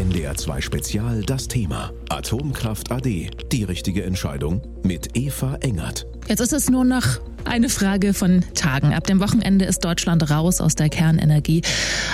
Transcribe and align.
NDR 0.00 0.34
2 0.34 0.62
Spezial 0.62 1.22
das 1.24 1.46
Thema 1.46 1.92
Atomkraft 2.08 2.90
AD. 2.90 3.28
Die 3.52 3.64
richtige 3.64 4.02
Entscheidung 4.02 4.62
mit 4.82 5.14
Eva 5.14 5.56
Engert. 5.56 6.06
Jetzt 6.26 6.40
ist 6.40 6.54
es 6.54 6.70
nur 6.70 6.86
noch 6.86 7.20
eine 7.44 7.68
Frage 7.68 8.14
von 8.14 8.44
Tagen. 8.54 8.94
Ab 8.94 9.06
dem 9.06 9.20
Wochenende 9.20 9.64
ist 9.64 9.84
Deutschland 9.84 10.30
raus 10.30 10.60
aus 10.60 10.74
der 10.74 10.88
Kernenergie. 10.88 11.62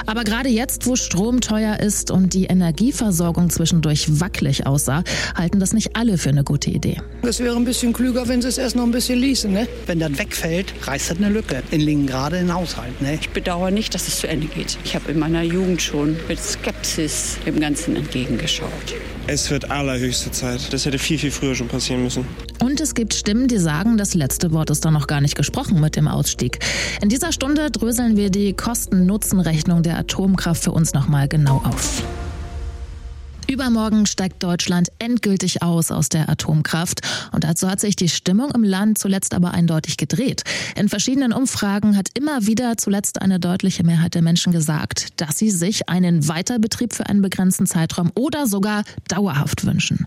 Aber 0.06 0.24
gerade 0.24 0.48
jetzt, 0.48 0.86
wo 0.86 0.96
Strom 0.96 1.40
teuer 1.40 1.80
ist 1.80 2.10
und 2.10 2.34
die 2.34 2.44
Energieversorgung 2.44 3.50
zwischendurch 3.50 4.20
wackelig 4.20 4.66
aussah, 4.66 5.02
halten 5.34 5.60
das 5.60 5.72
nicht 5.72 5.96
alle 5.96 6.18
für 6.18 6.30
eine 6.30 6.44
gute 6.44 6.70
Idee. 6.70 7.00
Es 7.22 7.40
wäre 7.40 7.56
ein 7.56 7.64
bisschen 7.64 7.92
klüger, 7.92 8.28
wenn 8.28 8.42
sie 8.42 8.48
es 8.48 8.58
erst 8.58 8.76
noch 8.76 8.84
ein 8.84 8.90
bisschen 8.90 9.18
ließen. 9.18 9.52
Ne? 9.52 9.68
Wenn 9.86 9.98
das 9.98 10.18
wegfällt, 10.18 10.72
reißt 10.82 11.10
das 11.10 11.18
eine 11.18 11.28
Lücke 11.28 11.62
in 11.70 11.80
Lingen 11.80 12.06
gerade 12.06 12.38
in 12.38 12.52
Haushalt. 12.52 13.00
Ne? 13.02 13.18
Ich 13.20 13.30
bedauere 13.30 13.70
nicht, 13.70 13.94
dass 13.94 14.08
es 14.08 14.18
zu 14.18 14.28
Ende 14.28 14.46
geht. 14.46 14.78
Ich 14.84 14.94
habe 14.94 15.10
in 15.10 15.18
meiner 15.18 15.42
Jugend 15.42 15.82
schon 15.82 16.16
mit 16.28 16.38
Skepsis 16.38 17.38
dem 17.46 17.60
Ganzen 17.60 17.96
entgegengeschaut. 17.96 18.70
Es 19.28 19.50
wird 19.50 19.70
allerhöchste 19.70 20.30
Zeit. 20.30 20.72
Das 20.72 20.86
hätte 20.86 20.98
viel, 20.98 21.18
viel 21.18 21.32
früher 21.32 21.54
schon 21.56 21.66
passieren 21.66 22.02
müssen. 22.02 22.24
Und 22.76 22.82
es 22.82 22.92
gibt 22.92 23.14
Stimmen, 23.14 23.48
die 23.48 23.56
sagen, 23.56 23.96
das 23.96 24.12
letzte 24.12 24.52
Wort 24.52 24.68
ist 24.68 24.84
da 24.84 24.90
noch 24.90 25.06
gar 25.06 25.22
nicht 25.22 25.34
gesprochen 25.34 25.80
mit 25.80 25.96
dem 25.96 26.06
Ausstieg. 26.06 26.58
In 27.00 27.08
dieser 27.08 27.32
Stunde 27.32 27.70
dröseln 27.70 28.18
wir 28.18 28.28
die 28.28 28.52
Kosten-Nutzen-Rechnung 28.52 29.82
der 29.82 29.96
Atomkraft 29.96 30.64
für 30.64 30.72
uns 30.72 30.92
nochmal 30.92 31.26
genau 31.26 31.62
auf. 31.64 32.02
Übermorgen 33.56 34.04
steigt 34.04 34.42
Deutschland 34.42 34.88
endgültig 34.98 35.62
aus 35.62 35.90
aus 35.90 36.10
der 36.10 36.28
Atomkraft. 36.28 37.00
Und 37.32 37.42
dazu 37.42 37.70
hat 37.70 37.80
sich 37.80 37.96
die 37.96 38.10
Stimmung 38.10 38.50
im 38.50 38.62
Land 38.62 38.98
zuletzt 38.98 39.32
aber 39.32 39.52
eindeutig 39.52 39.96
gedreht. 39.96 40.42
In 40.74 40.90
verschiedenen 40.90 41.32
Umfragen 41.32 41.96
hat 41.96 42.10
immer 42.12 42.46
wieder 42.46 42.76
zuletzt 42.76 43.22
eine 43.22 43.40
deutliche 43.40 43.82
Mehrheit 43.82 44.14
der 44.14 44.20
Menschen 44.20 44.52
gesagt, 44.52 45.18
dass 45.22 45.38
sie 45.38 45.50
sich 45.50 45.88
einen 45.88 46.28
Weiterbetrieb 46.28 46.92
für 46.92 47.06
einen 47.06 47.22
begrenzten 47.22 47.66
Zeitraum 47.66 48.12
oder 48.14 48.46
sogar 48.46 48.84
dauerhaft 49.08 49.64
wünschen. 49.64 50.06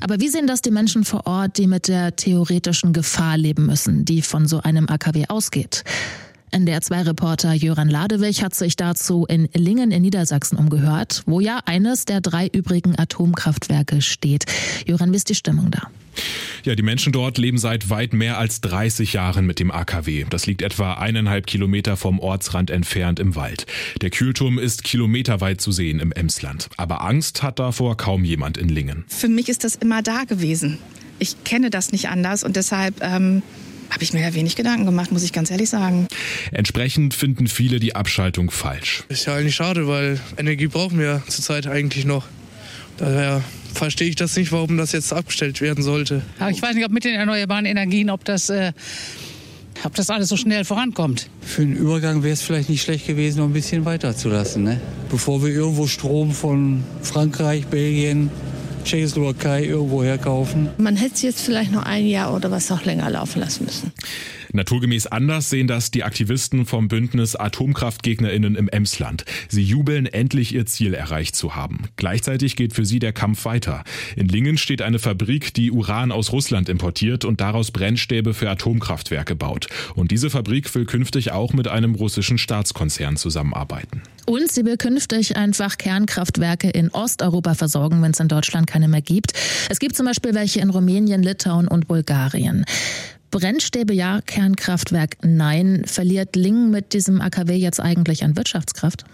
Aber 0.00 0.20
wie 0.20 0.28
sehen 0.28 0.46
das 0.46 0.60
die 0.60 0.70
Menschen 0.70 1.06
vor 1.06 1.26
Ort, 1.26 1.56
die 1.56 1.68
mit 1.68 1.88
der 1.88 2.14
theoretischen 2.14 2.92
Gefahr 2.92 3.38
leben 3.38 3.64
müssen, 3.64 4.04
die 4.04 4.20
von 4.20 4.46
so 4.46 4.60
einem 4.60 4.86
AKW 4.90 5.24
ausgeht? 5.28 5.82
NDR2-Reporter 6.52 7.54
Jöran 7.54 7.88
Ladewig 7.88 8.42
hat 8.42 8.54
sich 8.54 8.76
dazu 8.76 9.24
in 9.26 9.48
Lingen 9.54 9.90
in 9.90 10.02
Niedersachsen 10.02 10.58
umgehört, 10.58 11.22
wo 11.26 11.40
ja 11.40 11.60
eines 11.64 12.04
der 12.04 12.20
drei 12.20 12.46
übrigen 12.46 12.98
Atomkraftwerke 12.98 14.02
steht. 14.02 14.44
Jöran, 14.86 15.12
wie 15.12 15.16
ist 15.16 15.28
die 15.28 15.34
Stimmung 15.34 15.70
da? 15.70 15.88
Ja, 16.64 16.74
die 16.74 16.82
Menschen 16.82 17.12
dort 17.12 17.38
leben 17.38 17.58
seit 17.58 17.90
weit 17.90 18.12
mehr 18.12 18.38
als 18.38 18.60
30 18.60 19.14
Jahren 19.14 19.46
mit 19.46 19.58
dem 19.58 19.70
AKW. 19.70 20.26
Das 20.28 20.46
liegt 20.46 20.62
etwa 20.62 20.94
eineinhalb 20.94 21.46
Kilometer 21.46 21.96
vom 21.96 22.20
Ortsrand 22.20 22.70
entfernt 22.70 23.18
im 23.18 23.34
Wald. 23.34 23.66
Der 24.00 24.10
Kühlturm 24.10 24.58
ist 24.58 24.84
kilometerweit 24.84 25.60
zu 25.60 25.72
sehen 25.72 25.98
im 26.00 26.12
Emsland. 26.12 26.68
Aber 26.76 27.02
Angst 27.02 27.42
hat 27.42 27.58
davor 27.58 27.96
kaum 27.96 28.24
jemand 28.24 28.58
in 28.58 28.68
Lingen. 28.68 29.04
Für 29.08 29.28
mich 29.28 29.48
ist 29.48 29.64
das 29.64 29.74
immer 29.74 30.02
da 30.02 30.24
gewesen. 30.24 30.78
Ich 31.18 31.44
kenne 31.44 31.70
das 31.70 31.92
nicht 31.92 32.08
anders 32.08 32.44
und 32.44 32.56
deshalb 32.56 33.02
ähm, 33.02 33.42
habe 33.92 34.02
ich 34.02 34.12
mir 34.12 34.22
ja 34.22 34.32
wenig 34.34 34.56
Gedanken 34.56 34.86
gemacht, 34.86 35.12
muss 35.12 35.22
ich 35.22 35.32
ganz 35.32 35.50
ehrlich 35.50 35.68
sagen. 35.68 36.08
Entsprechend 36.50 37.14
finden 37.14 37.46
viele 37.46 37.78
die 37.78 37.94
Abschaltung 37.94 38.50
falsch. 38.50 39.04
Ist 39.08 39.26
ja 39.26 39.34
eigentlich 39.34 39.54
schade, 39.54 39.86
weil 39.86 40.18
Energie 40.38 40.66
brauchen 40.66 40.98
wir 40.98 41.22
zurzeit 41.28 41.66
eigentlich 41.66 42.04
noch. 42.04 42.24
Daher 42.96 43.42
verstehe 43.74 44.08
ich 44.08 44.16
das 44.16 44.36
nicht, 44.36 44.50
warum 44.52 44.76
das 44.76 44.92
jetzt 44.92 45.12
abgestellt 45.12 45.60
werden 45.60 45.82
sollte. 45.84 46.22
Aber 46.38 46.50
ich 46.50 46.62
weiß 46.62 46.74
nicht, 46.74 46.84
ob 46.84 46.92
mit 46.92 47.04
den 47.04 47.14
erneuerbaren 47.14 47.66
Energien, 47.66 48.10
ob 48.10 48.24
das, 48.24 48.48
äh, 48.48 48.72
ob 49.84 49.94
das 49.94 50.08
alles 50.08 50.28
so 50.28 50.36
schnell 50.36 50.64
vorankommt. 50.64 51.28
Für 51.42 51.62
den 51.62 51.76
Übergang 51.76 52.22
wäre 52.22 52.32
es 52.32 52.42
vielleicht 52.42 52.70
nicht 52.70 52.82
schlecht 52.82 53.06
gewesen, 53.06 53.38
noch 53.38 53.46
ein 53.46 53.52
bisschen 53.52 53.84
weiter 53.84 54.16
zu 54.16 54.28
lassen. 54.28 54.62
Ne? 54.62 54.80
Bevor 55.10 55.42
wir 55.42 55.50
irgendwo 55.50 55.86
Strom 55.86 56.32
von 56.32 56.82
Frankreich, 57.02 57.66
Belgien, 57.66 58.30
Tschechoslowakei 58.84 59.64
irgendwo 59.64 60.02
herkaufen. 60.02 60.68
Man 60.78 60.96
hätte 60.96 61.14
es 61.14 61.22
jetzt 61.22 61.40
vielleicht 61.42 61.72
noch 61.72 61.84
ein 61.84 62.06
Jahr 62.06 62.34
oder 62.34 62.50
was 62.50 62.70
auch 62.70 62.84
länger 62.84 63.10
laufen 63.10 63.40
lassen 63.40 63.64
müssen. 63.64 63.92
Naturgemäß 64.52 65.06
anders 65.06 65.50
sehen 65.50 65.66
das 65.66 65.90
die 65.90 66.04
Aktivisten 66.04 66.66
vom 66.66 66.88
Bündnis 66.88 67.36
AtomkraftgegnerInnen 67.36 68.54
im 68.54 68.68
Emsland. 68.68 69.24
Sie 69.48 69.62
jubeln, 69.62 70.06
endlich 70.06 70.54
ihr 70.54 70.66
Ziel 70.66 70.94
erreicht 70.94 71.34
zu 71.34 71.54
haben. 71.54 71.88
Gleichzeitig 71.96 72.56
geht 72.56 72.72
für 72.74 72.84
sie 72.84 72.98
der 72.98 73.12
Kampf 73.12 73.44
weiter. 73.44 73.84
In 74.16 74.28
Lingen 74.28 74.58
steht 74.58 74.82
eine 74.82 74.98
Fabrik, 74.98 75.54
die 75.54 75.70
Uran 75.70 76.12
aus 76.12 76.32
Russland 76.32 76.68
importiert 76.68 77.24
und 77.24 77.40
daraus 77.40 77.70
Brennstäbe 77.70 78.34
für 78.34 78.50
Atomkraftwerke 78.50 79.34
baut. 79.34 79.68
Und 79.94 80.10
diese 80.10 80.30
Fabrik 80.30 80.74
will 80.74 80.84
künftig 80.84 81.32
auch 81.32 81.52
mit 81.52 81.68
einem 81.68 81.94
russischen 81.94 82.38
Staatskonzern 82.38 83.16
zusammenarbeiten. 83.16 84.02
Und 84.26 84.52
sie 84.52 84.64
will 84.64 84.76
künftig 84.76 85.36
einfach 85.36 85.78
Kernkraftwerke 85.78 86.70
in 86.70 86.90
Osteuropa 86.90 87.54
versorgen, 87.54 88.02
wenn 88.02 88.12
es 88.12 88.20
in 88.20 88.28
Deutschland 88.28 88.66
keine 88.66 88.88
mehr 88.88 89.02
gibt. 89.02 89.32
Es 89.68 89.80
gibt 89.80 89.96
zum 89.96 90.06
Beispiel 90.06 90.34
welche 90.34 90.60
in 90.60 90.70
Rumänien, 90.70 91.22
Litauen 91.22 91.66
und 91.66 91.88
Bulgarien. 91.88 92.64
Brennstäbe 93.32 93.94
ja, 93.94 94.20
Kernkraftwerk 94.20 95.16
nein. 95.22 95.84
Verliert 95.86 96.36
Lingen 96.36 96.70
mit 96.70 96.92
diesem 96.92 97.22
AKW 97.22 97.56
jetzt 97.56 97.80
eigentlich 97.80 98.24
an 98.24 98.36
Wirtschaftskraft? 98.36 99.06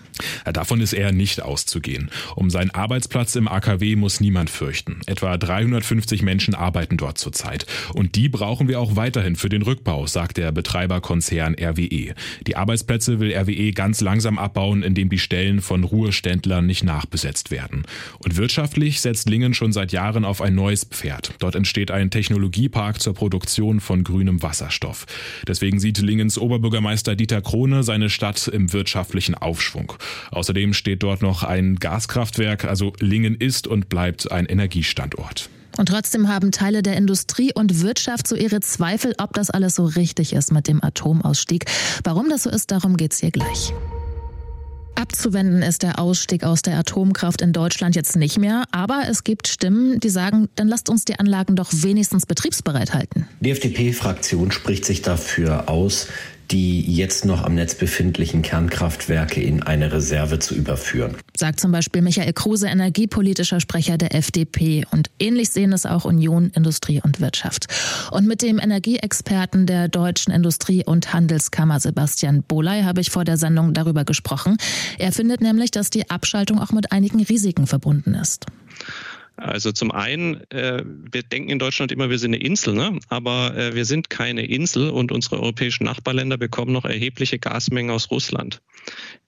Davon 0.44 0.80
ist 0.80 0.92
eher 0.92 1.12
nicht 1.12 1.40
auszugehen. 1.40 2.10
Um 2.34 2.50
seinen 2.50 2.72
Arbeitsplatz 2.72 3.36
im 3.36 3.46
AKW 3.46 3.94
muss 3.94 4.20
niemand 4.20 4.50
fürchten. 4.50 5.00
Etwa 5.06 5.36
350 5.36 6.22
Menschen 6.22 6.56
arbeiten 6.56 6.96
dort 6.96 7.18
zurzeit. 7.18 7.66
Und 7.94 8.16
die 8.16 8.28
brauchen 8.28 8.66
wir 8.66 8.80
auch 8.80 8.96
weiterhin 8.96 9.36
für 9.36 9.48
den 9.48 9.62
Rückbau, 9.62 10.08
sagt 10.08 10.36
der 10.36 10.50
Betreiberkonzern 10.50 11.54
RWE. 11.54 12.14
Die 12.44 12.56
Arbeitsplätze 12.56 13.20
will 13.20 13.32
RWE 13.32 13.70
ganz 13.70 14.00
langsam 14.00 14.36
abbauen, 14.36 14.82
indem 14.82 15.10
die 15.10 15.20
Stellen 15.20 15.60
von 15.60 15.84
Ruheständlern 15.84 16.66
nicht 16.66 16.82
nachbesetzt 16.82 17.52
werden. 17.52 17.84
Und 18.18 18.36
wirtschaftlich 18.36 19.00
setzt 19.00 19.28
Lingen 19.28 19.54
schon 19.54 19.72
seit 19.72 19.92
Jahren 19.92 20.24
auf 20.24 20.40
ein 20.40 20.56
neues 20.56 20.84
Pferd. 20.84 21.34
Dort 21.38 21.54
entsteht 21.54 21.92
ein 21.92 22.10
Technologiepark 22.10 23.00
zur 23.00 23.14
Produktion 23.14 23.78
von 23.78 24.02
grünem 24.08 24.42
Wasserstoff. 24.42 25.04
Deswegen 25.46 25.78
sieht 25.78 25.98
Lingens 25.98 26.38
Oberbürgermeister 26.38 27.14
Dieter 27.14 27.42
Krone 27.42 27.82
seine 27.82 28.08
Stadt 28.08 28.48
im 28.48 28.72
wirtschaftlichen 28.72 29.34
Aufschwung. 29.34 29.92
Außerdem 30.30 30.72
steht 30.72 31.02
dort 31.02 31.20
noch 31.20 31.42
ein 31.42 31.76
Gaskraftwerk, 31.76 32.64
also 32.64 32.94
Lingen 33.00 33.34
ist 33.34 33.66
und 33.66 33.91
bleibt 33.91 34.32
ein 34.32 34.47
Energiestandort. 34.47 35.50
Und 35.76 35.86
trotzdem 35.91 36.28
haben 36.28 36.50
Teile 36.50 36.82
der 36.82 36.97
Industrie 36.97 37.52
und 37.54 37.82
Wirtschaft 37.82 38.26
so 38.26 38.34
ihre 38.34 38.60
Zweifel, 38.60 39.14
ob 39.18 39.34
das 39.34 39.50
alles 39.50 39.74
so 39.76 39.84
richtig 39.84 40.32
ist 40.32 40.52
mit 40.52 40.66
dem 40.66 40.82
Atomausstieg. 40.82 41.66
Warum 42.02 42.30
das 42.30 42.44
so 42.44 42.50
ist, 42.50 42.70
darum 42.70 42.97
geht's 42.97 43.20
hier 43.20 43.30
gleich. 43.30 43.72
Abzuwenden 44.98 45.62
ist 45.62 45.84
der 45.84 46.00
Ausstieg 46.00 46.42
aus 46.42 46.62
der 46.62 46.76
Atomkraft 46.76 47.41
in 47.41 47.53
Deutschland 47.53 47.94
jetzt 47.94 48.16
nicht 48.16 48.36
mehr, 48.36 48.64
aber 48.72 49.04
es 49.09 49.22
gibt 49.22 49.47
Stimmen, 49.47 50.00
die 50.00 50.09
sagen, 50.09 50.48
dann 50.56 50.66
lasst 50.66 50.88
uns 50.88 51.04
die 51.04 51.16
Anlagen 51.20 51.54
doch 51.54 51.69
wenigstens 51.70 52.26
betriebsbereit 52.26 52.94
halten. 52.94 53.28
Die 53.38 53.53
FDP-Fraktion 53.53 54.50
spricht 54.50 54.84
sich 54.84 55.00
dafür 55.00 55.69
aus, 55.69 56.09
die 56.50 56.81
jetzt 56.81 57.25
noch 57.25 57.44
am 57.44 57.54
Netz 57.54 57.75
befindlichen 57.75 58.42
Kernkraftwerke 58.42 59.41
in 59.42 59.62
eine 59.62 59.92
Reserve 59.92 60.38
zu 60.38 60.54
überführen. 60.54 61.16
Sagt 61.36 61.60
zum 61.60 61.72
Beispiel 61.72 62.03
Michael 62.03 62.32
Kruse, 62.32 62.69
energiepolitischer 62.69 63.60
Sprecher 63.60 63.98
der 63.98 64.14
FDP. 64.14 64.84
Und 64.91 65.10
ähnlich 65.19 65.50
sehen 65.50 65.72
es 65.72 65.84
auch 65.84 66.04
Union, 66.04 66.50
Industrie 66.54 67.00
und 67.03 67.20
Wirtschaft. 67.20 67.66
Und 68.10 68.26
mit 68.26 68.42
dem 68.42 68.59
Energieexperten 68.59 69.66
der 69.66 69.88
Deutschen 69.88 70.32
Industrie- 70.32 70.84
und 70.84 71.12
Handelskammer 71.12 71.81
Sebastian 71.81 72.42
Boley 72.42 72.82
habe 72.82 73.00
ich 73.00 73.10
vor 73.10 73.25
der 73.25 73.36
Sendung 73.36 73.75
darüber 73.75 74.04
gesprochen. 74.04 74.56
Er 74.98 75.12
findet 75.12 75.41
nämlich, 75.41 75.70
dass 75.70 75.91
die 75.91 76.09
Abschaltung 76.09 76.59
auch 76.60 76.72
mit 76.72 76.92
einigen 76.92 77.22
Risiken 77.22 77.66
verbunden 77.66 78.15
ist. 78.15 78.47
Also 79.38 79.71
zum 79.71 79.93
einen, 79.93 80.43
äh, 80.50 80.82
wir 80.84 81.22
denken 81.22 81.49
in 81.49 81.60
Deutschland 81.60 81.93
immer, 81.93 82.10
wir 82.10 82.19
sind 82.19 82.34
eine 82.34 82.43
Insel, 82.43 82.75
ne? 82.75 82.99
aber 83.09 83.56
äh, 83.56 83.75
wir 83.75 83.84
sind 83.84 84.10
keine 84.10 84.44
Insel 84.44 84.91
und 84.91 85.12
unsere 85.12 85.37
europäischen 85.37 85.84
Nachbarländer 85.84 86.37
bekommen 86.37 86.72
noch 86.72 86.84
erhebliche 86.84 87.38
Gasmengen 87.38 87.93
aus 87.93 88.10
Russland. 88.10 88.60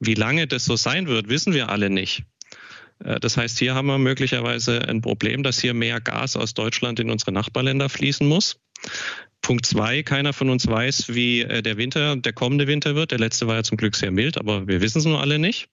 Wie 0.01 0.15
lange 0.15 0.49
das 0.49 0.65
so 0.65 0.75
sein 0.75 1.07
wird, 1.07 1.29
wissen 1.29 1.55
wir 1.55 1.69
alle 1.69 1.91
nicht. 1.91 2.25
Äh, 3.05 3.21
das 3.21 3.37
heißt, 3.37 3.61
hier 3.61 3.77
haben 3.77 3.87
wir 3.87 3.99
möglicherweise 3.99 4.89
ein 4.89 5.01
Problem, 5.01 5.45
dass 5.45 5.61
hier 5.61 5.75
mehr 5.75 6.01
Gas 6.01 6.37
aus 6.37 6.55
Deutschland 6.55 6.99
in 6.99 7.09
unsere 7.09 7.31
Nachbarländer 7.31 7.89
fließen 7.89 8.27
muss. 8.27 8.59
Punkt 9.43 9.65
zwei, 9.65 10.03
keiner 10.03 10.33
von 10.33 10.51
uns 10.51 10.67
weiß, 10.67 11.15
wie 11.15 11.43
äh, 11.43 11.63
der 11.63 11.77
Winter, 11.77 12.17
der 12.17 12.33
kommende 12.33 12.67
Winter 12.67 12.97
wird. 12.97 13.13
Der 13.13 13.21
letzte 13.21 13.47
war 13.47 13.55
ja 13.55 13.63
zum 13.63 13.77
Glück 13.77 13.95
sehr 13.95 14.11
mild, 14.11 14.39
aber 14.39 14.67
wir 14.67 14.81
wissen 14.81 14.99
es 14.99 15.05
nur 15.05 15.21
alle 15.21 15.39
nicht. 15.39 15.69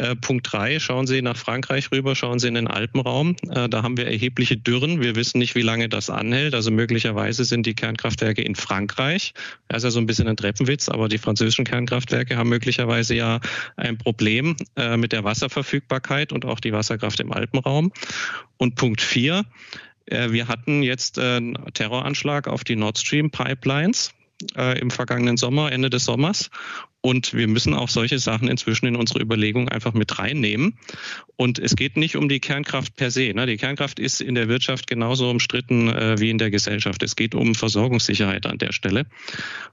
Äh, 0.00 0.14
Punkt 0.14 0.52
drei, 0.52 0.78
schauen 0.78 1.08
Sie 1.08 1.22
nach 1.22 1.36
Frankreich 1.36 1.90
rüber, 1.90 2.14
schauen 2.14 2.38
Sie 2.38 2.46
in 2.46 2.54
den 2.54 2.68
Alpenraum. 2.68 3.34
Äh, 3.50 3.68
da 3.68 3.82
haben 3.82 3.96
wir 3.96 4.06
erhebliche 4.06 4.56
Dürren. 4.56 5.02
Wir 5.02 5.16
wissen 5.16 5.38
nicht, 5.38 5.56
wie 5.56 5.62
lange 5.62 5.88
das 5.88 6.08
anhält. 6.08 6.54
Also 6.54 6.70
möglicherweise 6.70 7.44
sind 7.44 7.66
die 7.66 7.74
Kernkraftwerke 7.74 8.40
in 8.40 8.54
Frankreich. 8.54 9.34
Das 9.66 9.78
ist 9.78 9.84
ja 9.84 9.90
so 9.90 9.98
ein 9.98 10.06
bisschen 10.06 10.28
ein 10.28 10.36
Treppenwitz, 10.36 10.88
aber 10.88 11.08
die 11.08 11.18
französischen 11.18 11.64
Kernkraftwerke 11.64 12.36
haben 12.36 12.48
möglicherweise 12.48 13.16
ja 13.16 13.40
ein 13.76 13.98
Problem 13.98 14.54
äh, 14.76 14.96
mit 14.96 15.10
der 15.10 15.24
Wasserverfügbarkeit 15.24 16.32
und 16.32 16.44
auch 16.44 16.60
die 16.60 16.72
Wasserkraft 16.72 17.18
im 17.18 17.32
Alpenraum. 17.32 17.92
Und 18.56 18.76
Punkt 18.76 19.00
vier, 19.00 19.44
wir 20.06 20.48
hatten 20.48 20.82
jetzt 20.82 21.18
einen 21.18 21.58
Terroranschlag 21.74 22.48
auf 22.48 22.64
die 22.64 22.76
Nord 22.76 22.98
Stream 22.98 23.30
Pipelines 23.30 24.12
im 24.56 24.90
vergangenen 24.90 25.36
Sommer, 25.36 25.70
Ende 25.70 25.90
des 25.90 26.06
Sommers. 26.06 26.50
Und 27.00 27.32
wir 27.32 27.46
müssen 27.46 27.74
auch 27.74 27.88
solche 27.88 28.18
Sachen 28.18 28.48
inzwischen 28.48 28.86
in 28.86 28.96
unsere 28.96 29.20
Überlegungen 29.20 29.68
einfach 29.68 29.94
mit 29.94 30.18
reinnehmen. 30.18 30.78
Und 31.36 31.60
es 31.60 31.76
geht 31.76 31.96
nicht 31.96 32.16
um 32.16 32.28
die 32.28 32.40
Kernkraft 32.40 32.96
per 32.96 33.12
se. 33.12 33.32
Ne? 33.32 33.46
Die 33.46 33.56
Kernkraft 33.56 34.00
ist 34.00 34.20
in 34.20 34.34
der 34.34 34.48
Wirtschaft 34.48 34.88
genauso 34.88 35.30
umstritten 35.30 35.88
äh, 35.88 36.18
wie 36.18 36.30
in 36.30 36.38
der 36.38 36.50
Gesellschaft. 36.50 37.02
Es 37.04 37.14
geht 37.14 37.36
um 37.36 37.54
Versorgungssicherheit 37.54 38.46
an 38.46 38.58
der 38.58 38.72
Stelle. 38.72 39.06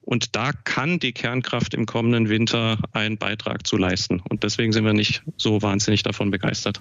Und 0.01 0.35
da 0.35 0.51
kann 0.51 0.99
die 0.99 1.13
Kernkraft 1.13 1.73
im 1.73 1.87
kommenden 1.87 2.29
Winter 2.29 2.77
einen 2.91 3.17
Beitrag 3.17 3.65
zu 3.65 3.77
leisten. 3.77 4.21
Und 4.29 4.43
deswegen 4.43 4.71
sind 4.71 4.85
wir 4.85 4.93
nicht 4.93 5.23
so 5.35 5.63
wahnsinnig 5.63 6.03
davon 6.03 6.29
begeistert. 6.29 6.79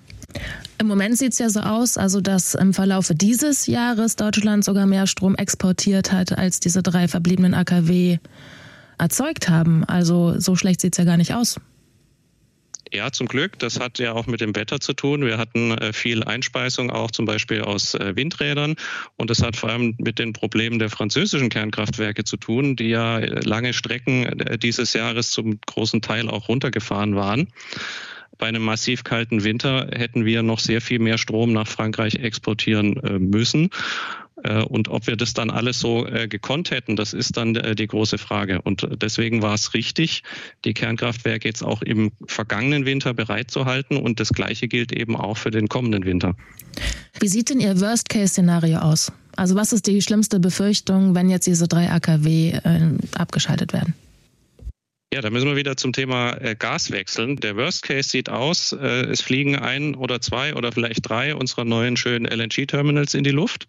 Im 0.79 0.89
Moment 0.89 1.17
sieht 1.17 1.33
es 1.33 1.39
ja 1.39 1.49
so 1.49 1.61
aus, 1.61 1.97
also 1.97 2.21
dass 2.21 2.55
im 2.55 2.75
Verlaufe 2.75 3.15
dieses 3.15 3.67
Jahres 3.67 4.17
Deutschland 4.17 4.63
sogar 4.63 4.85
mehr 4.85 5.07
Strom 5.07 5.37
exportiert 5.37 6.13
hat 6.13 6.37
als 6.37 6.61
diese 6.61 6.83
drei 6.83 7.09
verbliebenen 7.09 7.55
AKW 7.55 8.19
erzeugt 8.99 9.49
haben. 9.49 9.85
Also 9.85 10.39
so 10.39 10.57
schlecht 10.57 10.81
sieht 10.81 10.95
es 10.95 10.99
ja 10.99 11.05
gar 11.05 11.17
nicht 11.17 11.35
aus. 11.35 11.61
Ja, 12.95 13.11
zum 13.11 13.27
Glück. 13.27 13.59
Das 13.59 13.81
hat 13.81 13.99
ja 13.99 14.13
auch 14.13 14.29
mit 14.29 14.41
dem 14.41 14.55
Wetter 14.55 14.79
zu 14.79 14.93
tun. 14.93 15.25
Wir 15.25 15.37
hatten 15.37 15.73
äh, 15.73 15.93
viel 15.93 16.23
Einspeisung 16.23 16.91
auch 16.91 17.11
zum 17.11 17.25
Beispiel 17.25 17.63
aus 17.63 17.95
äh, 17.95 18.15
Windrädern. 18.15 18.77
Und 19.17 19.31
das 19.31 19.43
hat 19.43 19.57
vor 19.57 19.71
allem 19.71 19.97
mit 19.99 20.21
den 20.21 20.33
Problemen 20.33 20.79
der 20.79 20.91
französischen 20.91 21.49
Kernkraftwerke 21.49 22.23
zu 22.23 22.37
tun, 22.37 22.77
die 22.77 22.91
ja 22.91 23.19
äh, 23.19 23.41
lange 23.41 23.73
Strecken 23.73 24.31
dieses 24.63 24.93
Jahres 24.93 25.31
zum 25.31 25.59
großen 25.67 26.03
Teil 26.03 26.29
auch 26.29 26.49
runtergefahren 26.49 27.17
waren. 27.17 27.49
Bei 28.39 28.47
einem 28.47 28.63
massiv 28.63 29.03
kalten 29.03 29.43
Winter 29.43 29.89
hätten 29.93 30.25
wir 30.25 30.45
noch 30.45 30.61
sehr 30.61 30.81
viel 30.81 31.01
mehr 31.01 31.19
Strom 31.19 31.53
nach 31.53 31.67
Frankreich 31.67 32.17
exportieren 32.17 33.01
müssen. 33.31 33.71
Äh, 34.43 34.63
und 34.63 34.89
ob 34.89 35.07
wir 35.07 35.17
das 35.17 35.35
dann 35.35 35.51
alles 35.51 35.79
so 35.79 36.07
äh, 36.07 36.27
gekonnt 36.27 36.71
hätten, 36.71 36.97
das 36.97 37.13
ist 37.13 37.37
dann 37.37 37.55
äh, 37.57 37.75
die 37.75 37.87
große 37.87 38.19
Frage. 38.19 38.61
Und 38.63 38.87
deswegen 39.01 39.43
war 39.43 39.55
es 39.55 39.75
richtig, 39.75 40.23
die 40.65 40.75
Kernkraftwerke 40.75 41.47
jetzt 41.47 41.63
auch 41.63 41.83
im 41.83 42.13
vergangenen 42.27 42.85
Winter 42.85 43.15
bereitzuhalten. 43.15 43.97
Und 43.97 44.21
das 44.21 44.31
Gleiche 44.31 44.69
gilt 44.69 44.93
eben 44.93 45.17
auch 45.17 45.37
für 45.37 45.51
den 45.51 45.69
kommenden 45.69 46.05
Winter. 46.05 46.35
Wie 47.21 47.29
sieht 47.29 47.51
denn 47.51 47.61
Ihr 47.61 47.81
Worst-Case-Szenario 47.81 48.79
aus? 48.79 49.13
Also 49.37 49.55
was 49.55 49.73
ist 49.73 49.87
die 49.87 50.01
schlimmste 50.03 50.41
Befürchtung, 50.41 51.15
wenn 51.15 51.29
jetzt 51.29 51.47
diese 51.47 51.67
drei 51.69 51.91
AKW 51.91 52.51
äh, 52.51 52.81
abgeschaltet 53.17 53.73
werden? 53.73 53.95
Ja, 55.13 55.21
da 55.21 55.31
müssen 55.31 55.47
wir 55.47 55.55
wieder 55.55 55.77
zum 55.77 55.93
Thema 55.93 56.33
Gas 56.59 56.91
wechseln. 56.91 57.37
Der 57.37 57.55
Worst 57.55 57.85
Case 57.85 58.09
sieht 58.09 58.29
aus, 58.29 58.73
es 58.73 59.21
fliegen 59.21 59.55
ein 59.55 59.95
oder 59.95 60.21
zwei 60.21 60.57
oder 60.57 60.73
vielleicht 60.73 61.09
drei 61.09 61.37
unserer 61.37 61.65
neuen 61.65 61.97
schönen 61.97 62.27
LNG-Terminals 62.27 63.15
in 63.15 63.23
die 63.23 63.31
Luft. 63.31 63.69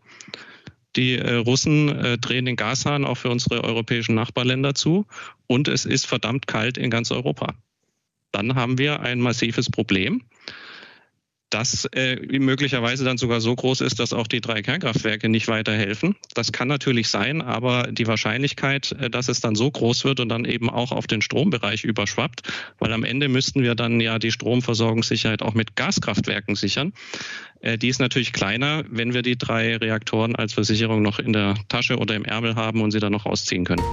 Die 0.96 1.16
äh, 1.16 1.36
Russen 1.36 1.90
äh, 1.90 2.18
drehen 2.18 2.46
den 2.46 2.56
Gashahn 2.56 3.06
auch 3.06 3.16
für 3.16 3.30
unsere 3.30 3.64
europäischen 3.64 4.16
Nachbarländer 4.16 4.76
zu 4.76 5.06
und 5.48 5.68
es 5.68 5.86
ist 5.86 6.08
verdammt 6.08 6.48
kalt 6.48 6.78
in 6.78 6.90
ganz 6.90 7.12
Europa. 7.12 7.54
Dann 8.32 8.56
haben 8.56 8.78
wir 8.78 9.02
ein 9.02 9.20
massives 9.20 9.70
Problem 9.70 10.22
das 11.50 11.86
äh, 11.94 12.16
möglicherweise 12.40 13.06
dann 13.06 13.18
sogar 13.18 13.40
so 13.40 13.56
groß 13.56 13.82
ist, 13.82 14.00
dass 14.00 14.14
auch 14.14 14.28
die 14.28 14.42
drei 14.42 14.62
Kernkraftwerke 14.62 15.30
nicht 15.30 15.48
weiterhelfen. 15.48 16.16
Das 16.34 16.52
kann 16.52 16.68
natürlich 16.68 17.08
sein, 17.08 17.42
aber 17.42 17.92
die 17.92 18.08
Wahrscheinlichkeit, 18.08 18.92
äh, 18.94 19.10
dass 19.10 19.30
es 19.30 19.42
dann 19.42 19.56
so 19.56 19.70
groß 19.70 20.06
wird 20.06 20.20
und 20.20 20.30
dann 20.30 20.46
eben 20.46 20.70
auch 20.70 20.92
auf 20.92 21.08
den 21.08 21.22
Strombereich 21.22 21.84
überschwappt, 21.84 22.42
weil 22.80 22.92
am 22.94 23.04
Ende 23.04 23.30
müssten 23.30 23.62
wir 23.62 23.76
dann 23.76 24.02
ja 24.02 24.20
die 24.20 24.32
Stromversorgungssicherheit 24.32 25.42
auch 25.42 25.54
mit 25.54 25.76
Gaskraftwerken 25.76 26.56
sichern. 26.56 26.94
Äh, 27.62 27.78
die 27.78 27.90
ist 27.90 28.00
natürlich 28.00 28.34
kleiner, 28.34 28.84
wenn 28.90 29.14
wir 29.14 29.22
die 29.22 29.38
drei 29.38 29.78
Reaktoren 29.78 30.36
als 30.36 30.54
Versicherung 30.54 31.02
noch 31.02 31.20
in 31.20 31.34
der 31.34 31.56
Tasche 31.70 31.98
oder 31.98 32.16
im 32.16 32.26
Ärmel 32.26 32.56
haben 32.56 32.82
und 32.82 32.92
sie 32.92 33.00
dann 33.00 33.12
noch 33.12 33.26
ausziehen 33.26 33.66
können. 33.66 33.84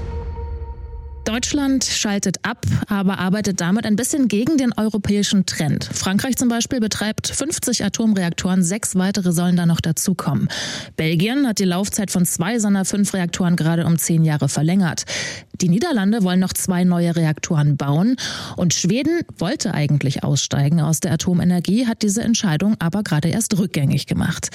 Deutschland 1.25 1.85
schaltet 1.85 2.45
ab, 2.45 2.67
aber 2.89 3.19
arbeitet 3.19 3.61
damit 3.61 3.87
ein 3.87 3.95
bisschen 3.95 4.27
gegen 4.27 4.57
den 4.57 4.73
europäischen 4.77 5.47
Trend. 5.47 5.85
Frankreich 5.85 6.37
zum 6.37 6.49
Beispiel 6.49 6.81
betreibt 6.81 7.29
50 7.29 7.85
Atomreaktoren, 7.85 8.63
sechs 8.65 8.97
weitere 8.97 9.33
sollen 9.33 9.57
da 9.57 9.65
noch 9.65 9.81
dazukommen. 9.81 10.49
Belgien 10.97 11.47
hat 11.47 11.61
die 11.61 11.65
Laufzeit 11.65 12.11
von 12.11 12.27
zwei 12.27 12.59
seiner 12.59 12.85
fünf 12.85 13.15
Reaktoren 13.15 13.55
gerade 13.55 13.87
um 13.87 13.99
zehn 13.99 14.25
Jahre 14.25 14.49
verlängert. 14.49 15.05
Die 15.61 15.69
Niederlande 15.69 16.25
wollen 16.25 16.41
noch 16.41 16.55
zwei 16.55 16.83
neue 16.83 17.15
Reaktoren 17.15 17.77
bauen 17.77 18.17
und 18.57 18.75
Schweden 18.75 19.21
wollte 19.39 19.75
eigentlich 19.75 20.25
aussteigen 20.25 20.81
aus 20.81 20.99
der 20.99 21.13
Atomenergie, 21.13 21.87
hat 21.87 22.03
diese 22.03 22.23
Entscheidung 22.23 22.75
aber 22.81 23.05
gerade 23.05 23.29
erst 23.29 23.57
rückgängig 23.57 24.07
gemacht. 24.07 24.51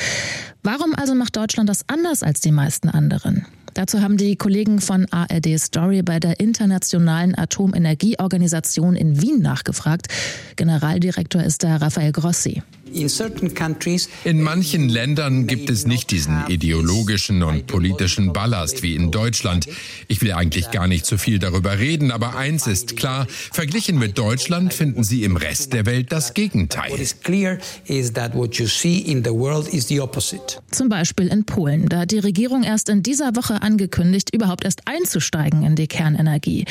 Warum 0.63 0.93
also 0.95 1.15
macht 1.15 1.37
Deutschland 1.37 1.69
das 1.69 1.87
anders 1.87 2.23
als 2.23 2.41
die 2.41 2.51
meisten 2.51 2.89
anderen? 2.89 3.45
Dazu 3.77 4.01
haben 4.01 4.17
die 4.17 4.35
Kollegen 4.37 4.81
von 4.81 5.05
ARD 5.11 5.59
Story 5.59 6.01
bei 6.01 6.19
der 6.19 6.39
Internationalen 6.39 7.37
Atomenergieorganisation 7.37 8.95
in 8.95 9.21
Wien 9.21 9.39
nachgefragt. 9.39 10.07
Generaldirektor 10.55 11.43
ist 11.43 11.63
da 11.63 11.75
Raphael 11.75 12.11
Grossi. 12.11 12.63
In 14.23 14.41
manchen 14.41 14.89
Ländern 14.89 15.47
gibt 15.47 15.69
es 15.69 15.85
nicht 15.85 16.11
diesen 16.11 16.47
ideologischen 16.47 17.43
und 17.43 17.67
politischen 17.67 18.33
Ballast 18.33 18.83
wie 18.83 18.95
in 18.95 19.11
Deutschland. 19.11 19.67
Ich 20.07 20.21
will 20.21 20.33
eigentlich 20.33 20.71
gar 20.71 20.87
nicht 20.87 21.05
zu 21.05 21.17
viel 21.17 21.39
darüber 21.39 21.79
reden, 21.79 22.11
aber 22.11 22.35
eins 22.35 22.67
ist 22.67 22.95
klar, 22.95 23.27
verglichen 23.29 23.97
mit 23.97 24.17
Deutschland 24.17 24.73
finden 24.73 25.03
Sie 25.03 25.23
im 25.23 25.37
Rest 25.37 25.73
der 25.73 25.85
Welt 25.85 26.11
das 26.11 26.33
Gegenteil. 26.33 26.91
Zum 30.71 30.89
Beispiel 30.89 31.27
in 31.27 31.45
Polen. 31.45 31.89
Da 31.89 32.01
hat 32.01 32.11
die 32.11 32.19
Regierung 32.19 32.63
erst 32.63 32.89
in 32.89 33.03
dieser 33.03 33.35
Woche 33.35 33.61
angekündigt, 33.61 34.33
überhaupt 34.33 34.65
erst 34.65 34.81
einzusteigen 34.85 35.63
in 35.63 35.75
die 35.75 35.87
Kernenergie. 35.87 36.65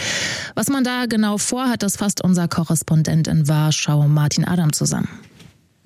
Was 0.54 0.68
man 0.68 0.84
da 0.84 1.06
genau 1.06 1.38
vorhat, 1.38 1.82
das 1.82 1.96
fasst 1.96 2.22
unser 2.22 2.48
Korrespondent 2.48 3.28
in 3.28 3.48
Warschau, 3.48 4.08
Martin 4.08 4.44
Adam, 4.44 4.72
zusammen. 4.72 5.08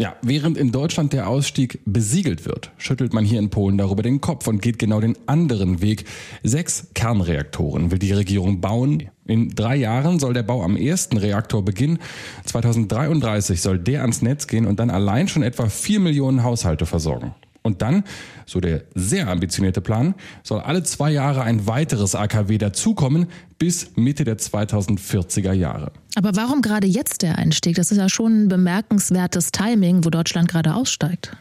Ja, 0.01 0.17
während 0.23 0.57
in 0.57 0.73
Deutschland 0.73 1.13
der 1.13 1.29
Ausstieg 1.29 1.81
besiegelt 1.85 2.47
wird, 2.47 2.71
schüttelt 2.79 3.13
man 3.13 3.23
hier 3.23 3.39
in 3.39 3.51
Polen 3.51 3.77
darüber 3.77 4.03
den 4.03 4.23
Kopf 4.23 4.47
und 4.47 4.63
geht 4.63 4.79
genau 4.79 4.99
den 4.99 5.15
anderen 5.27 5.83
Weg. 5.83 6.07
Sechs 6.43 6.87
Kernreaktoren 6.95 7.91
will 7.91 7.99
die 7.99 8.13
Regierung 8.13 8.63
bauen. 8.63 9.11
In 9.27 9.51
drei 9.51 9.77
Jahren 9.77 10.19
soll 10.19 10.33
der 10.33 10.43
Bau 10.43 10.63
am 10.63 10.75
ersten 10.75 11.19
Reaktor 11.19 11.63
beginnen. 11.67 11.99
2033 12.47 13.61
soll 13.61 13.79
der 13.79 14.01
ans 14.01 14.23
Netz 14.23 14.47
gehen 14.47 14.65
und 14.65 14.81
dann 14.81 14.89
allein 14.89 15.29
schon 15.29 15.43
etwa 15.43 15.69
vier 15.69 16.01
Millionen 16.01 16.45
Haushalte 16.45 16.87
versorgen. 16.87 17.35
Und 17.63 17.83
dann, 17.83 18.05
so 18.47 18.61
der 18.61 18.83
sehr 18.95 19.29
ambitionierte 19.29 19.81
Plan, 19.81 20.15
soll 20.43 20.61
alle 20.61 20.83
zwei 20.83 21.11
Jahre 21.11 21.43
ein 21.43 21.67
weiteres 21.67 22.15
AKW 22.15 22.57
dazukommen 22.59 23.27
bis 23.59 23.97
Mitte 23.97 24.25
der 24.25 24.39
2040er 24.39 25.53
Jahre. 25.53 25.93
Aber 26.15 26.35
warum 26.37 26.63
gerade 26.63 26.87
jetzt 26.87 27.23
der 27.23 27.37
Einstieg? 27.37 27.77
Das 27.77 27.91
ist 27.91 27.99
ja 27.99 28.09
schon 28.09 28.45
ein 28.45 28.49
bemerkenswertes 28.49 29.53
Timing, 29.53 30.05
wo 30.05 30.11
Deutschland 30.11 30.49
gerade 30.49 30.75
aussteigt. 30.75 31.37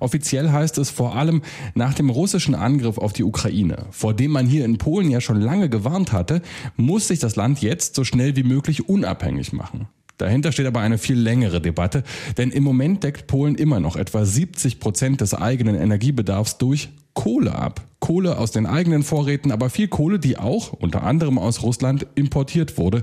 Offiziell 0.00 0.50
heißt 0.52 0.78
es 0.78 0.90
vor 0.90 1.16
allem 1.16 1.42
nach 1.74 1.94
dem 1.94 2.10
russischen 2.10 2.54
Angriff 2.54 2.98
auf 2.98 3.12
die 3.12 3.24
Ukraine, 3.24 3.86
vor 3.90 4.14
dem 4.14 4.30
man 4.30 4.46
hier 4.46 4.64
in 4.64 4.78
Polen 4.78 5.10
ja 5.10 5.20
schon 5.20 5.40
lange 5.40 5.68
gewarnt 5.68 6.12
hatte, 6.12 6.40
muss 6.76 7.08
sich 7.08 7.18
das 7.18 7.36
Land 7.36 7.60
jetzt 7.62 7.96
so 7.96 8.04
schnell 8.04 8.36
wie 8.36 8.44
möglich 8.44 8.88
unabhängig 8.88 9.52
machen. 9.52 9.88
Dahinter 10.18 10.52
steht 10.52 10.66
aber 10.66 10.80
eine 10.80 10.98
viel 10.98 11.18
längere 11.18 11.60
Debatte, 11.60 12.02
denn 12.36 12.50
im 12.50 12.64
Moment 12.64 13.04
deckt 13.04 13.26
Polen 13.28 13.54
immer 13.54 13.80
noch 13.80 13.96
etwa 13.96 14.24
70 14.24 14.80
Prozent 14.80 15.20
des 15.20 15.34
eigenen 15.34 15.76
Energiebedarfs 15.76 16.58
durch 16.58 16.90
Kohle 17.14 17.54
ab. 17.54 17.80
Kohle 18.00 18.38
aus 18.38 18.52
den 18.52 18.66
eigenen 18.66 19.02
Vorräten, 19.02 19.50
aber 19.50 19.70
viel 19.70 19.88
Kohle, 19.88 20.18
die 20.18 20.38
auch 20.38 20.72
unter 20.72 21.02
anderem 21.02 21.38
aus 21.38 21.62
Russland 21.62 22.06
importiert 22.14 22.78
wurde. 22.78 23.02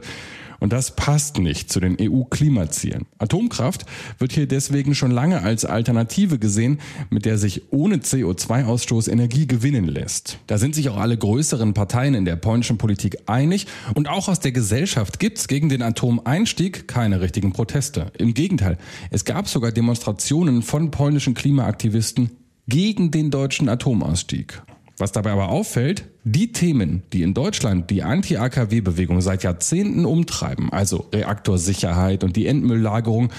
Und 0.65 0.73
das 0.73 0.95
passt 0.95 1.37
nicht 1.37 1.71
zu 1.71 1.79
den 1.79 1.95
EU-Klimazielen. 2.01 3.05
Atomkraft 3.19 3.85
wird 4.17 4.31
hier 4.31 4.47
deswegen 4.47 4.95
schon 4.95 5.11
lange 5.11 5.43
als 5.43 5.63
Alternative 5.63 6.39
gesehen, 6.39 6.79
mit 7.11 7.25
der 7.25 7.37
sich 7.37 7.71
ohne 7.71 7.97
CO2-Ausstoß 7.97 9.11
Energie 9.11 9.45
gewinnen 9.45 9.85
lässt. 9.85 10.39
Da 10.47 10.57
sind 10.57 10.73
sich 10.73 10.89
auch 10.89 10.97
alle 10.97 11.17
größeren 11.17 11.75
Parteien 11.75 12.15
in 12.15 12.25
der 12.25 12.35
polnischen 12.35 12.79
Politik 12.79 13.15
einig 13.27 13.67
und 13.93 14.09
auch 14.09 14.27
aus 14.27 14.39
der 14.39 14.53
Gesellschaft 14.53 15.19
gibt's 15.19 15.47
gegen 15.47 15.69
den 15.69 15.83
Atomeinstieg 15.83 16.87
keine 16.87 17.21
richtigen 17.21 17.53
Proteste. 17.53 18.11
Im 18.17 18.33
Gegenteil, 18.33 18.79
es 19.11 19.23
gab 19.23 19.47
sogar 19.47 19.71
Demonstrationen 19.71 20.63
von 20.63 20.89
polnischen 20.89 21.35
Klimaaktivisten 21.35 22.31
gegen 22.67 23.11
den 23.11 23.29
deutschen 23.29 23.69
Atomausstieg. 23.69 24.63
Was 24.97 25.11
dabei 25.11 25.31
aber 25.31 25.49
auffällt, 25.49 26.05
die 26.23 26.53
Themen, 26.53 27.03
die 27.11 27.21
in 27.21 27.33
Deutschland 27.33 27.89
die 27.89 28.01
Anti-AKW-Bewegung 28.03 29.19
seit 29.19 29.43
Jahrzehnten 29.43 30.05
umtreiben, 30.05 30.71
also 30.71 31.07
Reaktorsicherheit 31.13 32.23
und 32.23 32.37
die 32.37 32.47
Endmülllagerung, 32.47 33.29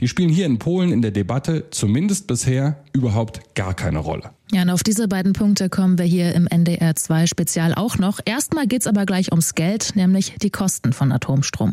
die 0.00 0.08
spielen 0.08 0.28
hier 0.28 0.46
in 0.46 0.58
Polen 0.58 0.90
in 0.90 1.02
der 1.02 1.12
Debatte 1.12 1.70
zumindest 1.70 2.26
bisher 2.26 2.82
überhaupt 2.92 3.54
gar 3.54 3.74
keine 3.74 4.00
Rolle. 4.00 4.30
Ja, 4.50 4.62
und 4.62 4.70
auf 4.70 4.82
diese 4.82 5.06
beiden 5.06 5.32
Punkte 5.34 5.68
kommen 5.68 5.98
wir 5.98 6.04
hier 6.04 6.34
im 6.34 6.48
NDR 6.48 6.96
2 6.96 7.26
Spezial 7.26 7.74
auch 7.74 7.96
noch. 7.96 8.18
Erstmal 8.24 8.66
geht's 8.66 8.88
aber 8.88 9.06
gleich 9.06 9.30
ums 9.30 9.54
Geld, 9.54 9.92
nämlich 9.94 10.34
die 10.42 10.50
Kosten 10.50 10.92
von 10.92 11.12
Atomstrom. 11.12 11.70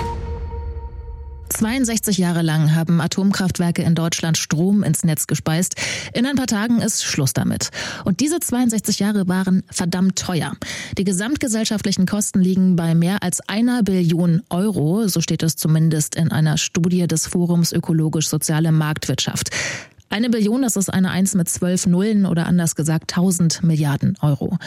62 1.51 2.17
Jahre 2.17 2.41
lang 2.41 2.75
haben 2.75 3.01
Atomkraftwerke 3.01 3.81
in 3.83 3.93
Deutschland 3.93 4.37
Strom 4.37 4.83
ins 4.83 5.03
Netz 5.03 5.27
gespeist. 5.27 5.75
In 6.13 6.25
ein 6.25 6.35
paar 6.35 6.47
Tagen 6.47 6.81
ist 6.81 7.03
Schluss 7.03 7.33
damit. 7.33 7.71
Und 8.05 8.19
diese 8.19 8.39
62 8.39 8.99
Jahre 8.99 9.27
waren 9.27 9.63
verdammt 9.69 10.17
teuer. 10.17 10.53
Die 10.97 11.03
gesamtgesellschaftlichen 11.03 12.05
Kosten 12.05 12.39
liegen 12.39 12.75
bei 12.75 12.95
mehr 12.95 13.21
als 13.21 13.41
einer 13.49 13.83
Billion 13.83 14.41
Euro. 14.49 15.07
So 15.07 15.21
steht 15.21 15.43
es 15.43 15.55
zumindest 15.55 16.15
in 16.15 16.31
einer 16.31 16.57
Studie 16.57 17.05
des 17.07 17.27
Forums 17.27 17.73
Ökologisch-Soziale 17.73 18.71
Marktwirtschaft. 18.71 19.49
Eine 20.09 20.29
Billion, 20.29 20.61
das 20.61 20.75
ist 20.75 20.91
eine 20.91 21.11
Eins 21.11 21.35
mit 21.35 21.49
zwölf 21.49 21.85
Nullen 21.85 22.25
oder 22.25 22.45
anders 22.45 22.75
gesagt 22.75 23.11
1000 23.13 23.63
Milliarden 23.63 24.17
Euro. 24.21 24.57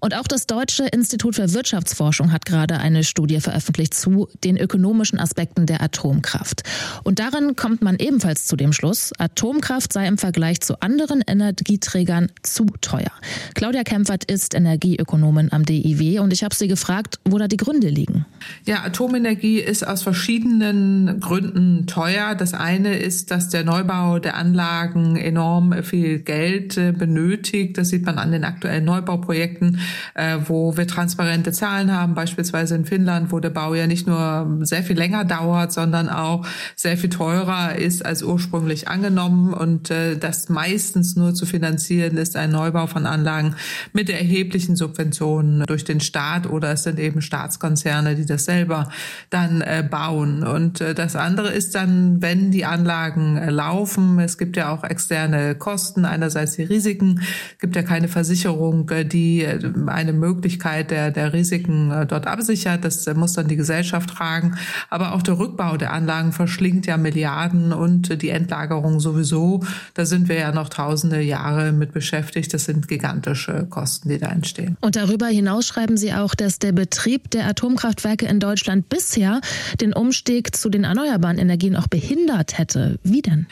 Und 0.00 0.14
auch 0.14 0.26
das 0.28 0.46
Deutsche 0.46 0.84
Institut 0.84 1.34
für 1.34 1.52
Wirtschaftsforschung 1.52 2.32
hat 2.32 2.44
gerade 2.44 2.78
eine 2.78 3.04
Studie 3.04 3.40
veröffentlicht 3.40 3.94
zu 3.94 4.28
den 4.44 4.56
ökonomischen 4.56 5.18
Aspekten 5.18 5.66
der 5.66 5.82
Atomkraft. 5.82 6.62
Und 7.04 7.18
darin 7.18 7.56
kommt 7.56 7.82
man 7.82 7.96
ebenfalls 7.96 8.46
zu 8.46 8.56
dem 8.56 8.72
Schluss, 8.72 9.12
Atomkraft 9.18 9.92
sei 9.92 10.06
im 10.06 10.18
Vergleich 10.18 10.60
zu 10.60 10.80
anderen 10.80 11.22
Energieträgern 11.26 12.30
zu 12.42 12.66
teuer. 12.80 13.10
Claudia 13.54 13.82
Kempfert 13.82 14.24
ist 14.24 14.54
Energieökonomin 14.54 15.52
am 15.52 15.64
DIW 15.64 16.20
und 16.20 16.32
ich 16.32 16.44
habe 16.44 16.54
sie 16.54 16.68
gefragt, 16.68 17.18
wo 17.24 17.38
da 17.38 17.48
die 17.48 17.56
Gründe 17.56 17.88
liegen. 17.88 18.24
Ja, 18.64 18.84
Atomenergie 18.84 19.58
ist 19.58 19.86
aus 19.86 20.02
verschiedenen 20.02 21.20
Gründen 21.20 21.86
teuer. 21.86 22.34
Das 22.34 22.54
eine 22.54 22.96
ist, 22.96 23.30
dass 23.30 23.48
der 23.48 23.64
Neubau 23.64 24.18
der 24.18 24.36
Anlagen 24.36 25.16
enorm 25.16 25.82
viel 25.82 26.18
Geld 26.20 26.76
äh, 26.76 26.92
benötigt. 26.92 27.78
Das 27.78 27.88
sieht 27.88 28.04
man 28.04 28.18
an 28.18 28.32
den 28.32 28.44
aktuellen 28.44 28.84
Neubauprojekten 28.84 29.80
äh, 30.14 30.38
wo 30.46 30.76
wir 30.76 30.86
transparente 30.86 31.52
Zahlen 31.52 31.92
haben, 31.92 32.14
beispielsweise 32.14 32.74
in 32.74 32.84
Finnland, 32.84 33.32
wo 33.32 33.40
der 33.40 33.50
Bau 33.50 33.74
ja 33.74 33.86
nicht 33.86 34.06
nur 34.06 34.58
sehr 34.62 34.82
viel 34.82 34.96
länger 34.96 35.24
dauert, 35.24 35.72
sondern 35.72 36.08
auch 36.08 36.46
sehr 36.76 36.96
viel 36.96 37.10
teurer 37.10 37.76
ist 37.76 38.04
als 38.04 38.22
ursprünglich 38.22 38.88
angenommen 38.88 39.52
und 39.52 39.90
äh, 39.90 40.16
das 40.16 40.48
meistens 40.48 41.16
nur 41.16 41.34
zu 41.34 41.46
finanzieren 41.46 42.16
ist 42.16 42.36
ein 42.36 42.50
Neubau 42.50 42.86
von 42.86 43.06
Anlagen 43.06 43.54
mit 43.92 44.10
erheblichen 44.10 44.76
Subventionen 44.76 45.64
durch 45.66 45.84
den 45.84 46.00
Staat 46.00 46.48
oder 46.48 46.72
es 46.72 46.82
sind 46.82 46.98
eben 46.98 47.22
Staatskonzerne, 47.22 48.14
die 48.14 48.26
das 48.28 48.44
selber 48.44 48.88
dann 49.30 49.60
äh, 49.60 49.86
bauen. 49.88 50.42
Und 50.44 50.80
äh, 50.80 50.94
das 50.94 51.16
andere 51.16 51.48
ist 51.50 51.74
dann, 51.74 52.22
wenn 52.22 52.50
die 52.50 52.64
Anlagen 52.64 53.36
äh, 53.36 53.50
laufen, 53.50 54.18
es 54.20 54.38
gibt 54.38 54.56
ja 54.56 54.70
auch 54.70 54.84
externe 54.84 55.54
Kosten, 55.54 56.04
einerseits 56.04 56.56
die 56.56 56.62
Risiken, 56.62 57.20
gibt 57.60 57.76
ja 57.76 57.82
keine 57.82 58.08
Versicherung, 58.08 58.88
äh, 58.90 59.04
die 59.04 59.42
äh, 59.42 59.58
eine 59.86 60.12
Möglichkeit 60.12 60.90
der, 60.90 61.10
der 61.10 61.32
Risiken 61.32 61.90
äh, 61.90 62.06
dort 62.06 62.26
absichert. 62.26 62.84
Das 62.84 63.06
äh, 63.06 63.14
muss 63.14 63.32
dann 63.32 63.48
die 63.48 63.56
Gesellschaft 63.56 64.10
tragen. 64.10 64.56
Aber 64.90 65.14
auch 65.14 65.22
der 65.22 65.38
Rückbau 65.38 65.76
der 65.76 65.92
Anlagen 65.92 66.32
verschlingt 66.32 66.86
ja 66.86 66.96
Milliarden 66.96 67.72
und 67.72 68.22
die 68.22 68.30
Endlagerung 68.30 69.00
sowieso. 69.00 69.64
Da 69.94 70.04
sind 70.04 70.28
wir 70.28 70.36
ja 70.36 70.52
noch 70.52 70.68
tausende 70.68 71.20
Jahre 71.20 71.72
mit 71.72 71.92
beschäftigt. 71.92 72.52
Das 72.54 72.64
sind 72.64 72.88
gigantische 72.88 73.66
Kosten, 73.68 74.08
die 74.08 74.18
da 74.18 74.28
entstehen. 74.28 74.76
Und 74.80 74.96
darüber 74.96 75.26
hinaus 75.26 75.66
schreiben 75.66 75.96
Sie 75.96 76.12
auch, 76.12 76.34
dass 76.34 76.58
der 76.58 76.72
Betrieb 76.72 77.30
der 77.30 77.46
Atomkraftwerke 77.46 78.17
in 78.26 78.40
Deutschland 78.40 78.88
bisher 78.88 79.40
den 79.80 79.92
Umstieg 79.92 80.56
zu 80.56 80.68
den 80.68 80.84
erneuerbaren 80.84 81.38
Energien 81.38 81.76
auch 81.76 81.86
behindert 81.86 82.58
hätte. 82.58 82.98
Wie 83.02 83.22
denn? 83.22 83.46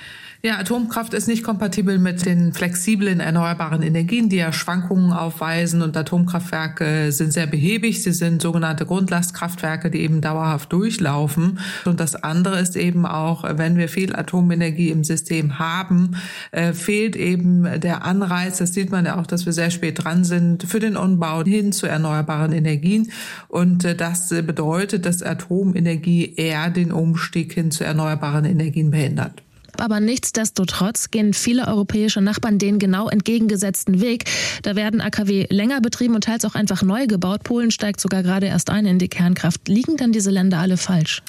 Ja, 0.47 0.59
Atomkraft 0.61 1.13
ist 1.13 1.27
nicht 1.27 1.43
kompatibel 1.43 1.99
mit 1.99 2.25
den 2.25 2.53
flexiblen 2.53 3.19
erneuerbaren 3.19 3.83
Energien, 3.83 4.29
die 4.29 4.37
ja 4.37 4.53
Schwankungen 4.53 5.13
aufweisen 5.13 5.83
und 5.83 5.97
Atomkraftwerke 5.97 7.11
sind 7.11 7.33
sehr 7.33 7.49
behäbig. 7.49 8.01
Sie 8.01 8.13
sind 8.13 8.41
sogenannte 8.41 8.87
Grundlastkraftwerke, 8.87 9.91
die 9.91 10.03
eben 10.03 10.21
dauerhaft 10.21 10.73
durchlaufen. 10.73 11.59
Und 11.85 11.99
das 11.99 12.15
andere 12.15 12.61
ist 12.61 12.77
eben 12.77 13.07
auch, 13.07 13.43
wenn 13.59 13.77
wir 13.77 13.89
viel 13.89 14.15
Atomenergie 14.15 14.91
im 14.91 15.03
System 15.03 15.59
haben, 15.59 16.15
äh, 16.53 16.75
fehlt 16.75 17.17
eben 17.17 17.81
der 17.81 18.05
Anreiz, 18.05 18.59
das 18.59 18.73
sieht 18.73 18.93
man 18.93 19.05
ja 19.05 19.19
auch, 19.19 19.27
dass 19.27 19.47
wir 19.47 19.53
sehr 19.53 19.73
spät 19.73 20.05
dran 20.05 20.23
sind, 20.23 20.63
für 20.63 20.79
den 20.79 20.97
Umbau 20.97 21.43
hin 21.43 21.73
zu 21.73 21.89
erneuerbaren 21.89 22.53
Energien. 22.53 23.11
Und 23.49 23.85
äh, 23.85 23.97
das 23.97 24.29
bedeutet, 24.29 25.07
dass 25.07 25.25
Atomenergie 25.25 26.37
eher 26.37 26.71
den 26.71 26.93
Umstieg 26.93 27.53
hin 27.53 27.73
zu 27.73 27.83
erneuerbaren 27.83 28.45
Energien 28.45 28.93
behindert 28.93 29.43
aber 29.81 30.01
nichtsdestotrotz 30.01 31.11
gehen 31.11 31.33
viele 31.33 31.67
europäische 31.69 32.21
Nachbarn 32.21 32.59
den 32.59 32.79
genau 32.79 33.09
entgegengesetzten 33.09 34.01
Weg. 34.01 34.25
Da 34.63 34.77
werden 34.77 35.01
AKW 35.01 35.47
länger 35.51 35.81
betrieben 35.81 36.15
und 36.15 36.25
teils 36.25 36.45
auch 36.45 36.55
einfach 36.55 36.83
neu 36.83 37.07
gebaut. 37.07 37.43
Polen 37.43 37.71
steigt 37.71 38.01
sogar 38.01 38.23
gerade 38.23 38.47
erst 38.47 38.71
ein 38.71 38.87
in 38.87 38.99
die 38.99 39.09
Kernkraft. 39.09 39.69
Liegen 39.69 39.97
denn 39.97 40.13
diese 40.13 40.31
Länder 40.31 40.59
alle 40.59 40.77
falsch? 40.77 41.23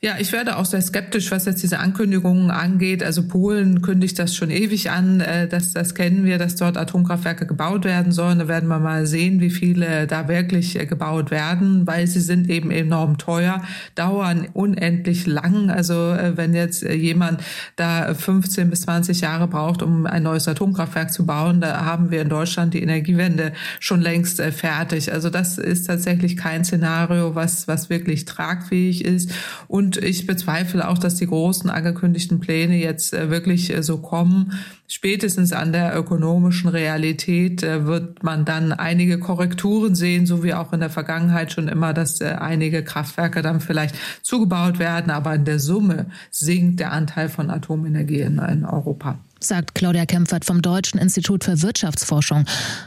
Ja, 0.00 0.14
ich 0.20 0.30
werde 0.30 0.58
auch 0.58 0.64
sehr 0.64 0.80
skeptisch, 0.80 1.32
was 1.32 1.44
jetzt 1.44 1.60
diese 1.60 1.80
Ankündigungen 1.80 2.52
angeht. 2.52 3.02
Also 3.02 3.26
Polen 3.26 3.82
kündigt 3.82 4.16
das 4.20 4.32
schon 4.32 4.48
ewig 4.48 4.92
an. 4.92 5.20
Äh, 5.20 5.48
das, 5.48 5.72
das 5.72 5.96
kennen 5.96 6.24
wir, 6.24 6.38
dass 6.38 6.54
dort 6.54 6.76
Atomkraftwerke 6.76 7.46
gebaut 7.46 7.84
werden 7.84 8.12
sollen. 8.12 8.38
Da 8.38 8.46
werden 8.46 8.68
wir 8.68 8.78
mal 8.78 9.06
sehen, 9.06 9.40
wie 9.40 9.50
viele 9.50 10.06
da 10.06 10.28
wirklich 10.28 10.78
äh, 10.78 10.86
gebaut 10.86 11.32
werden, 11.32 11.84
weil 11.88 12.06
sie 12.06 12.20
sind 12.20 12.48
eben 12.48 12.70
enorm 12.70 13.18
teuer, 13.18 13.60
dauern 13.96 14.46
unendlich 14.52 15.26
lang. 15.26 15.68
Also 15.68 16.12
äh, 16.12 16.36
wenn 16.36 16.54
jetzt 16.54 16.84
jemand 16.84 17.42
da 17.74 18.14
15 18.14 18.70
bis 18.70 18.82
20 18.82 19.20
Jahre 19.20 19.48
braucht, 19.48 19.82
um 19.82 20.06
ein 20.06 20.22
neues 20.22 20.46
Atomkraftwerk 20.46 21.12
zu 21.12 21.26
bauen, 21.26 21.60
da 21.60 21.84
haben 21.84 22.12
wir 22.12 22.22
in 22.22 22.28
Deutschland 22.28 22.72
die 22.72 22.82
Energiewende 22.84 23.52
schon 23.80 24.00
längst 24.00 24.40
fertig. 24.40 25.12
Also 25.12 25.28
das 25.28 25.58
ist 25.58 25.88
tatsächlich 25.88 26.36
kein 26.36 26.64
Szenario, 26.64 27.34
was, 27.34 27.66
was 27.66 27.90
wirklich 27.90 28.26
tragfähig 28.26 29.04
ist. 29.04 29.32
Und 29.66 29.87
und 29.88 29.96
ich 29.96 30.26
bezweifle 30.26 30.86
auch, 30.86 30.98
dass 30.98 31.14
die 31.14 31.26
großen 31.26 31.70
angekündigten 31.70 32.40
Pläne 32.40 32.76
jetzt 32.76 33.14
äh, 33.14 33.30
wirklich 33.30 33.74
äh, 33.74 33.82
so 33.82 33.96
kommen. 33.96 34.52
Spätestens 34.86 35.54
an 35.54 35.72
der 35.72 35.98
ökonomischen 35.98 36.68
Realität 36.68 37.62
äh, 37.62 37.86
wird 37.86 38.22
man 38.22 38.44
dann 38.44 38.72
einige 38.72 39.18
Korrekturen 39.18 39.94
sehen, 39.94 40.26
so 40.26 40.44
wie 40.44 40.52
auch 40.52 40.74
in 40.74 40.80
der 40.80 40.90
Vergangenheit 40.90 41.52
schon 41.52 41.68
immer, 41.68 41.94
dass 41.94 42.20
einige 42.20 42.84
Kraftwerke 42.84 43.40
dann 43.40 43.60
vielleicht 43.60 43.94
zugebaut 44.20 44.78
werden. 44.78 45.10
Aber 45.10 45.34
in 45.34 45.46
der 45.46 45.58
Summe 45.58 46.10
sinkt 46.30 46.80
der 46.80 46.92
Anteil 46.92 47.30
von 47.30 47.48
Atomenergie 47.48 48.20
in 48.20 48.38
Europa 48.38 49.18
sagt 49.40 49.74
Claudia 49.74 50.06
Kempfert 50.06 50.44
vom 50.44 50.62
Deutschen 50.62 50.98
Institut 50.98 51.44
für 51.44 51.62
Wirtschaftsforschung. 51.62 52.44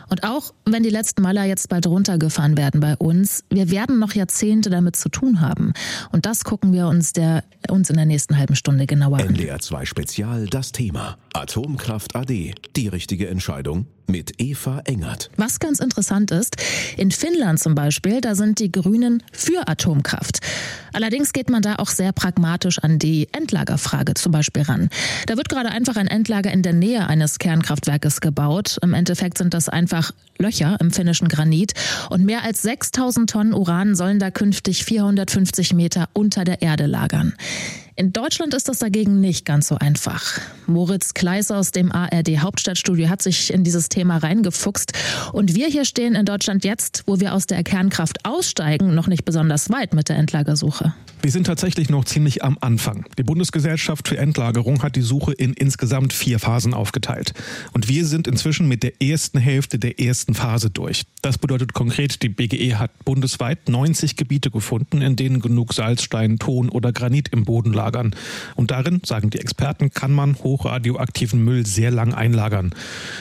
Und 0.10 0.24
auch 0.24 0.54
wenn 0.66 0.84
die 0.84 0.90
letzten 0.90 1.22
Maler 1.22 1.46
jetzt 1.46 1.70
bald 1.70 1.88
runtergefahren 1.88 2.58
werden 2.58 2.80
bei 2.80 2.96
uns, 2.98 3.44
wir 3.50 3.72
werden 3.72 4.00
noch 4.00 4.14
Jahrzehnte 4.14 4.70
damit 4.70 4.96
zu 4.96 5.10
tun 5.10 5.42
haben. 5.42 5.74
Und 6.12 6.26
das 6.26 6.44
gucken 6.44 6.74
wir 6.74 6.88
uns, 6.88 7.14
der, 7.14 7.44
uns 7.70 7.90
in 7.90 7.96
der 7.96 8.06
nächsten 8.06 8.38
halben 8.38 8.56
Stunde 8.56 8.86
genauer 8.86 9.20
an. 9.20 9.28
NDR 9.28 9.60
2 9.60 9.86
Spezial 9.86 10.48
das 10.48 10.72
Thema 10.72 11.18
Atomkraft 11.34 12.16
AD. 12.16 12.54
Die 12.76 12.88
richtige 12.88 13.28
Entscheidung 13.28 13.86
mit 14.08 14.42
Eva 14.42 14.82
Engert. 14.86 15.30
Was 15.38 15.60
ganz 15.60 15.80
interessant 15.80 16.32
ist, 16.32 16.58
in 16.98 17.12
Finnland 17.12 17.60
zum 17.60 17.76
Beispiel, 17.76 18.20
da 18.20 18.36
sind 18.36 18.60
die 18.60 18.72
Grünen 18.72 19.24
für 19.32 19.68
Atomkraft. 19.68 20.40
Allerdings 20.94 21.32
geht 21.32 21.50
man 21.50 21.62
da 21.62 21.76
auch 21.76 21.88
sehr 21.88 22.12
pragmatisch 22.12 22.80
an 22.80 23.00
die 23.00 23.30
Endlagerfrage 23.32 24.14
zum 24.16 24.34
Beispiel 24.34 24.64
ran. 24.64 24.90
Da 25.28 25.38
wird 25.38 25.48
gerade 25.48 25.70
einfach 25.70 25.96
ein 25.96 26.08
Endlager 26.08 26.52
in 26.52 26.64
der 26.64 26.74
Nähe 26.74 27.08
eines 27.08 27.40
Kernkraftwerkes 27.40 28.20
gebaut. 28.20 28.78
Im 28.82 28.94
Endeffekt 28.94 29.38
sind 29.38 29.54
das 29.54 29.70
einfach 29.70 30.12
Löcher 30.38 30.78
im 30.82 30.92
finnischen 30.92 31.30
Granit 31.30 31.74
und 32.10 32.26
mehr 32.26 32.44
als 32.44 32.62
6000 32.64 33.30
Tonnen 33.30 33.54
Uran 33.54 33.96
sollen 33.96 34.20
da 34.20 34.32
künftig 34.32 34.84
450 34.84 35.74
Meter 35.74 36.10
unter 36.14 36.44
der 36.44 36.62
Erde 36.62 36.88
lagern. 36.88 37.34
In 37.98 38.14
Deutschland 38.14 38.54
ist 38.54 38.70
das 38.70 38.80
dagegen 38.80 39.20
nicht 39.20 39.46
ganz 39.46 39.68
so 39.68 39.76
einfach. 39.76 40.40
Moritz 40.66 41.14
Kleis 41.14 41.52
aus 41.52 41.72
dem 41.72 41.92
ARD 41.92 42.40
Hauptstadtstudio 42.40 43.10
hat 43.10 43.22
sich 43.22 43.54
in 43.54 43.66
dieses 43.66 43.90
Thema 43.90 44.18
reingefuchst. 44.18 44.94
Und 45.34 45.56
wir 45.56 45.68
hier 45.68 45.84
stehen 45.84 46.16
in 46.16 46.26
Deutschland 46.26 46.64
jetzt, 46.64 47.04
wo 47.06 47.20
wir 47.20 47.34
aus 47.34 47.48
der 47.48 47.64
Kernkraft 47.64 48.26
aussteigen, 48.26 48.96
noch 48.96 49.08
nicht 49.08 49.26
besonders 49.26 49.70
weit 49.70 49.94
mit 49.94 50.08
der 50.08 50.16
Endlagersuche. 50.16 50.94
Wir 51.22 51.30
sind 51.30 51.46
tatsächlich 51.46 51.90
noch 51.90 52.06
ziemlich 52.06 52.44
am 52.44 52.58
Anfang. 52.62 53.06
Die 53.20 53.24
Bundesgesellschaft 53.24 54.08
für 54.08 54.18
Endlagerung 54.18 54.82
hat 54.82 54.96
die 54.96 55.02
Suche 55.02 55.34
in 55.34 55.54
insgesamt 55.54 56.14
vier 56.14 56.40
Phasen 56.40 56.74
aufgeteilt. 56.74 57.34
Und 57.74 57.88
wir 57.88 58.08
sind 58.08 58.28
inzwischen 58.28 58.68
mit 58.68 58.82
der 58.82 59.00
ersten 59.04 59.38
Hälfte 59.38 59.78
der 59.78 60.00
ersten 60.00 60.34
Phase 60.34 60.72
durch. 60.72 61.04
Das 61.22 61.38
bedeutet 61.38 61.74
konkret, 61.74 62.24
die 62.24 62.30
BGE 62.30 62.78
hat 62.78 62.92
bundesweit 63.06 63.70
90 63.70 64.16
Gebiete 64.16 64.50
gefunden, 64.50 65.04
in 65.04 65.16
denen 65.16 65.42
genug 65.42 65.74
Salzstein, 65.74 66.40
Ton 66.40 66.70
oder 66.70 66.92
Granit 66.92 67.30
im 67.30 67.44
Boden 67.44 67.72
lagern. 67.82 68.16
Und 68.56 68.72
darin, 68.72 69.02
sagen 69.04 69.30
die 69.30 69.40
Experten, 69.40 69.92
kann 69.92 70.12
man 70.12 70.36
hochradioaktiven 70.36 71.44
Müll 71.44 71.66
sehr 71.66 71.92
lang 71.92 72.14
einlagern. 72.14 72.74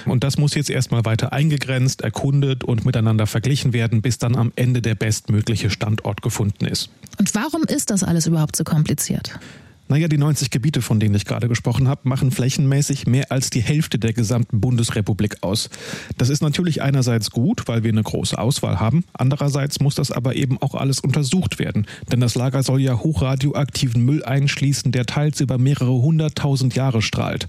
Und 0.05 0.23
das 0.23 0.37
muss 0.37 0.55
jetzt 0.55 0.71
erstmal 0.71 1.05
weiter 1.05 1.33
eingegrenzt, 1.33 2.03
erkundet 2.03 2.65
und 2.65 2.85
miteinander 2.85 3.27
verglichen 3.27 3.73
werden, 3.73 4.03
bis 4.03 4.19
dann 4.19 4.37
am 4.37 4.53
Ende 4.57 4.83
der 4.83 4.95
bestmögliche 4.95 5.71
Standort 5.71 6.23
gefunden 6.23 6.67
ist. 6.67 6.91
Und 7.19 7.35
warum 7.35 7.63
ist 7.65 7.91
das 7.91 8.03
alles 8.05 8.27
überhaupt 8.27 8.57
so 8.57 8.65
kompliziert? 8.65 9.39
Naja, 9.91 10.07
die 10.07 10.19
90 10.19 10.51
Gebiete, 10.51 10.83
von 10.83 11.01
denen 11.01 11.17
ich 11.17 11.25
gerade 11.25 11.49
gesprochen 11.49 11.89
habe, 11.89 12.03
machen 12.09 12.31
flächenmäßig 12.31 13.09
mehr 13.09 13.33
als 13.33 13.51
die 13.51 13.61
Hälfte 13.61 13.99
der 13.99 14.13
gesamten 14.13 14.61
Bundesrepublik 14.61 15.39
aus. 15.41 15.69
Das 16.17 16.29
ist 16.29 16.43
natürlich 16.43 16.81
einerseits 16.81 17.33
gut, 17.33 17.67
weil 17.67 17.83
wir 17.83 17.91
eine 17.91 18.05
große 18.05 18.39
Auswahl 18.39 18.79
haben. 18.79 19.03
Andererseits 19.15 19.81
muss 19.81 19.97
das 19.97 20.13
aber 20.13 20.37
eben 20.37 20.63
auch 20.63 20.77
alles 20.77 21.01
untersucht 21.01 21.59
werden. 21.59 21.89
Denn 22.13 22.21
das 22.21 22.37
Lager 22.37 22.63
soll 22.63 22.81
ja 22.81 23.01
hochradioaktiven 23.01 24.05
Müll 24.05 24.23
einschließen, 24.23 24.93
der 24.93 25.07
teils 25.07 25.41
über 25.41 25.59
mehrere 25.59 25.91
hunderttausend 25.91 26.77
Jahre 26.77 27.03
strahlt. 27.03 27.49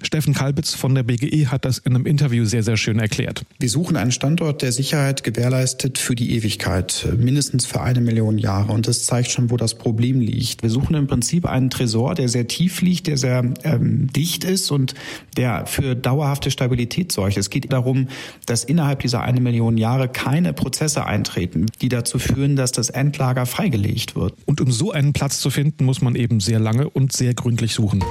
Steffen 0.00 0.32
Kalbitz 0.32 0.74
von 0.74 0.94
der 0.94 1.02
BGE 1.02 1.48
hat 1.48 1.64
das 1.64 1.78
in 1.78 1.96
einem 1.96 2.06
Interview 2.06 2.44
sehr, 2.44 2.62
sehr 2.62 2.76
schön 2.76 3.00
erklärt. 3.00 3.44
Wir 3.58 3.68
suchen 3.68 3.96
einen 3.96 4.12
Standort, 4.12 4.62
der 4.62 4.70
Sicherheit 4.70 5.24
gewährleistet 5.24 5.98
für 5.98 6.14
die 6.14 6.36
Ewigkeit, 6.36 7.08
mindestens 7.18 7.66
für 7.66 7.80
eine 7.80 8.00
Million 8.00 8.38
Jahre. 8.38 8.70
Und 8.70 8.86
das 8.86 9.06
zeigt 9.06 9.32
schon, 9.32 9.50
wo 9.50 9.56
das 9.56 9.74
Problem 9.74 10.20
liegt. 10.20 10.62
Wir 10.62 10.70
suchen 10.70 10.94
im 10.94 11.08
Prinzip 11.08 11.46
einen 11.46 11.68
Tresor, 11.80 12.14
der 12.14 12.28
sehr 12.28 12.46
tief 12.46 12.82
liegt, 12.82 13.06
der 13.06 13.16
sehr 13.16 13.42
ähm, 13.64 14.12
dicht 14.12 14.44
ist 14.44 14.70
und 14.70 14.94
der 15.38 15.64
für 15.64 15.96
dauerhafte 15.96 16.50
Stabilität 16.50 17.10
sorgt. 17.10 17.38
Es 17.38 17.48
geht 17.48 17.72
darum, 17.72 18.08
dass 18.44 18.64
innerhalb 18.64 19.00
dieser 19.00 19.22
eine 19.22 19.40
Million 19.40 19.78
Jahre 19.78 20.08
keine 20.08 20.52
Prozesse 20.52 21.06
eintreten, 21.06 21.66
die 21.80 21.88
dazu 21.88 22.18
führen, 22.18 22.54
dass 22.54 22.72
das 22.72 22.90
Endlager 22.90 23.46
freigelegt 23.46 24.14
wird. 24.14 24.34
Und 24.44 24.60
um 24.60 24.70
so 24.70 24.92
einen 24.92 25.14
Platz 25.14 25.40
zu 25.40 25.48
finden, 25.48 25.86
muss 25.86 26.02
man 26.02 26.16
eben 26.16 26.40
sehr 26.40 26.60
lange 26.60 26.90
und 26.90 27.12
sehr 27.12 27.32
gründlich 27.32 27.72
suchen. 27.72 28.04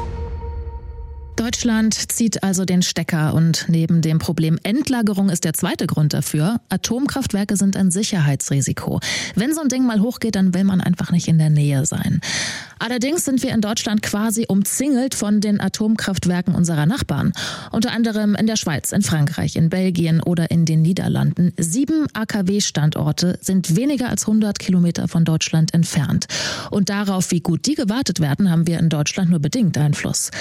Deutschland 1.39 1.93
zieht 2.11 2.43
also 2.43 2.65
den 2.65 2.81
Stecker 2.81 3.33
und 3.33 3.67
neben 3.69 4.01
dem 4.01 4.19
Problem 4.19 4.59
Endlagerung 4.63 5.29
ist 5.29 5.45
der 5.45 5.53
zweite 5.53 5.87
Grund 5.87 6.13
dafür, 6.13 6.59
Atomkraftwerke 6.67 7.55
sind 7.55 7.77
ein 7.77 7.91
Sicherheitsrisiko. 7.91 8.99
Wenn 9.35 9.53
so 9.53 9.61
ein 9.61 9.69
Ding 9.69 9.85
mal 9.85 10.01
hochgeht, 10.01 10.35
dann 10.35 10.53
will 10.53 10.65
man 10.65 10.81
einfach 10.81 11.11
nicht 11.11 11.29
in 11.29 11.37
der 11.37 11.49
Nähe 11.49 11.85
sein. 11.85 12.19
Allerdings 12.79 13.25
sind 13.25 13.43
wir 13.43 13.53
in 13.53 13.61
Deutschland 13.61 14.01
quasi 14.01 14.45
umzingelt 14.47 15.13
von 15.13 15.41
den 15.41 15.59
Atomkraftwerken 15.59 16.55
unserer 16.55 16.85
Nachbarn. 16.85 17.33
Unter 17.71 17.91
anderem 17.91 18.35
in 18.35 18.47
der 18.47 18.55
Schweiz, 18.55 18.91
in 18.93 19.01
Frankreich, 19.01 19.57
in 19.57 19.69
Belgien 19.69 20.21
oder 20.21 20.49
in 20.49 20.65
den 20.65 20.81
Niederlanden. 20.81 21.53
Sieben 21.57 22.07
AKW-Standorte 22.13 23.37
sind 23.41 23.75
weniger 23.75 24.09
als 24.09 24.23
100 24.23 24.57
Kilometer 24.59 25.07
von 25.07 25.25
Deutschland 25.25 25.73
entfernt. 25.73 26.27
Und 26.71 26.89
darauf, 26.89 27.31
wie 27.31 27.41
gut 27.41 27.65
die 27.67 27.75
gewartet 27.75 28.21
werden, 28.21 28.49
haben 28.49 28.65
wir 28.65 28.79
in 28.79 28.89
Deutschland 28.89 29.29
nur 29.29 29.39
bedingt 29.39 29.77
Einfluss. 29.77 30.31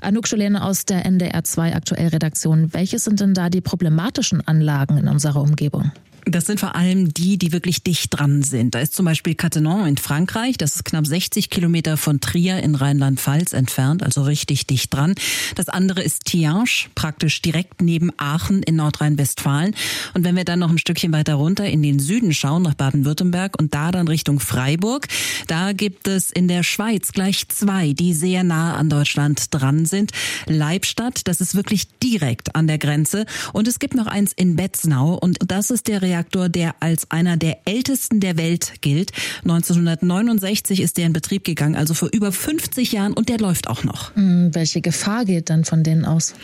Anouk 0.00 0.26
Scholene 0.26 0.64
aus 0.64 0.86
der 0.86 1.04
NDR 1.04 1.44
2 1.44 1.76
Aktuell 1.76 2.08
Redaktion. 2.08 2.72
Welche 2.72 2.98
sind 2.98 3.20
denn 3.20 3.34
da 3.34 3.50
die 3.50 3.60
problematischen 3.60 4.46
Anlagen 4.46 4.96
in 4.96 5.08
unserer 5.08 5.42
Umgebung? 5.42 5.92
Das 6.24 6.46
sind 6.46 6.60
vor 6.60 6.76
allem 6.76 7.12
die, 7.12 7.36
die 7.36 7.52
wirklich 7.52 7.82
dicht 7.82 8.16
dran 8.16 8.42
sind. 8.42 8.76
Da 8.76 8.78
ist 8.78 8.94
zum 8.94 9.06
Beispiel 9.06 9.34
Cattenom 9.34 9.86
in 9.86 9.96
Frankreich, 9.96 10.56
das 10.56 10.76
ist 10.76 10.84
knapp 10.84 11.04
60 11.04 11.50
Kilometer 11.50 11.96
von 11.96 12.20
Trier 12.20 12.62
in 12.62 12.76
Rheinland-Pfalz 12.76 13.52
entfernt, 13.52 14.04
also 14.04 14.22
richtig 14.22 14.68
dicht 14.68 14.94
dran. 14.94 15.14
Das 15.56 15.68
andere 15.68 16.00
ist 16.00 16.26
Tiange, 16.26 16.86
praktisch 16.94 17.42
direkt 17.42 17.82
neben 17.82 18.10
Aachen 18.18 18.62
in 18.62 18.76
Nordrhein-Westfalen. 18.76 19.74
Und 20.14 20.24
wenn 20.24 20.36
wir 20.36 20.44
dann 20.44 20.60
noch 20.60 20.70
ein 20.70 20.78
Stückchen 20.78 21.12
weiter 21.12 21.34
runter 21.34 21.66
in 21.66 21.82
den 21.82 21.98
Süden 21.98 22.32
schauen, 22.32 22.62
nach 22.62 22.74
Baden-Württemberg 22.74 23.58
und 23.58 23.74
da 23.74 23.90
dann 23.90 24.06
Richtung 24.06 24.38
Freiburg, 24.38 25.08
da 25.48 25.72
gibt 25.72 26.06
es 26.06 26.30
in 26.30 26.46
der 26.46 26.62
Schweiz 26.62 27.10
gleich 27.10 27.48
zwei, 27.48 27.94
die 27.94 28.14
sehr 28.14 28.44
nah 28.44 28.76
an 28.76 28.88
Deutschland 28.88 29.52
dran 29.52 29.86
sind. 29.86 30.12
Leibstadt, 30.46 31.26
das 31.26 31.40
ist 31.40 31.56
wirklich 31.56 31.88
direkt 32.00 32.54
an 32.54 32.68
der 32.68 32.78
Grenze. 32.78 33.26
Und 33.52 33.66
es 33.66 33.80
gibt 33.80 33.96
noch 33.96 34.06
eins 34.06 34.32
in 34.32 34.54
Betznau 34.54 35.14
und 35.14 35.38
das 35.48 35.70
ist 35.70 35.88
der 35.88 36.00
Reaktor, 36.12 36.50
der 36.50 36.74
als 36.80 37.10
einer 37.10 37.38
der 37.38 37.60
ältesten 37.64 38.20
der 38.20 38.36
Welt 38.36 38.74
gilt. 38.82 39.12
1969 39.44 40.80
ist 40.82 40.98
der 40.98 41.06
in 41.06 41.14
Betrieb 41.14 41.44
gegangen, 41.44 41.74
also 41.74 41.94
vor 41.94 42.10
über 42.12 42.32
50 42.32 42.92
Jahren 42.92 43.14
und 43.14 43.30
der 43.30 43.38
läuft 43.38 43.66
auch 43.66 43.82
noch. 43.82 44.14
Hm, 44.14 44.54
welche 44.54 44.82
Gefahr 44.82 45.24
geht 45.24 45.48
dann 45.48 45.64
von 45.64 45.82
denen 45.82 46.04
aus? 46.04 46.34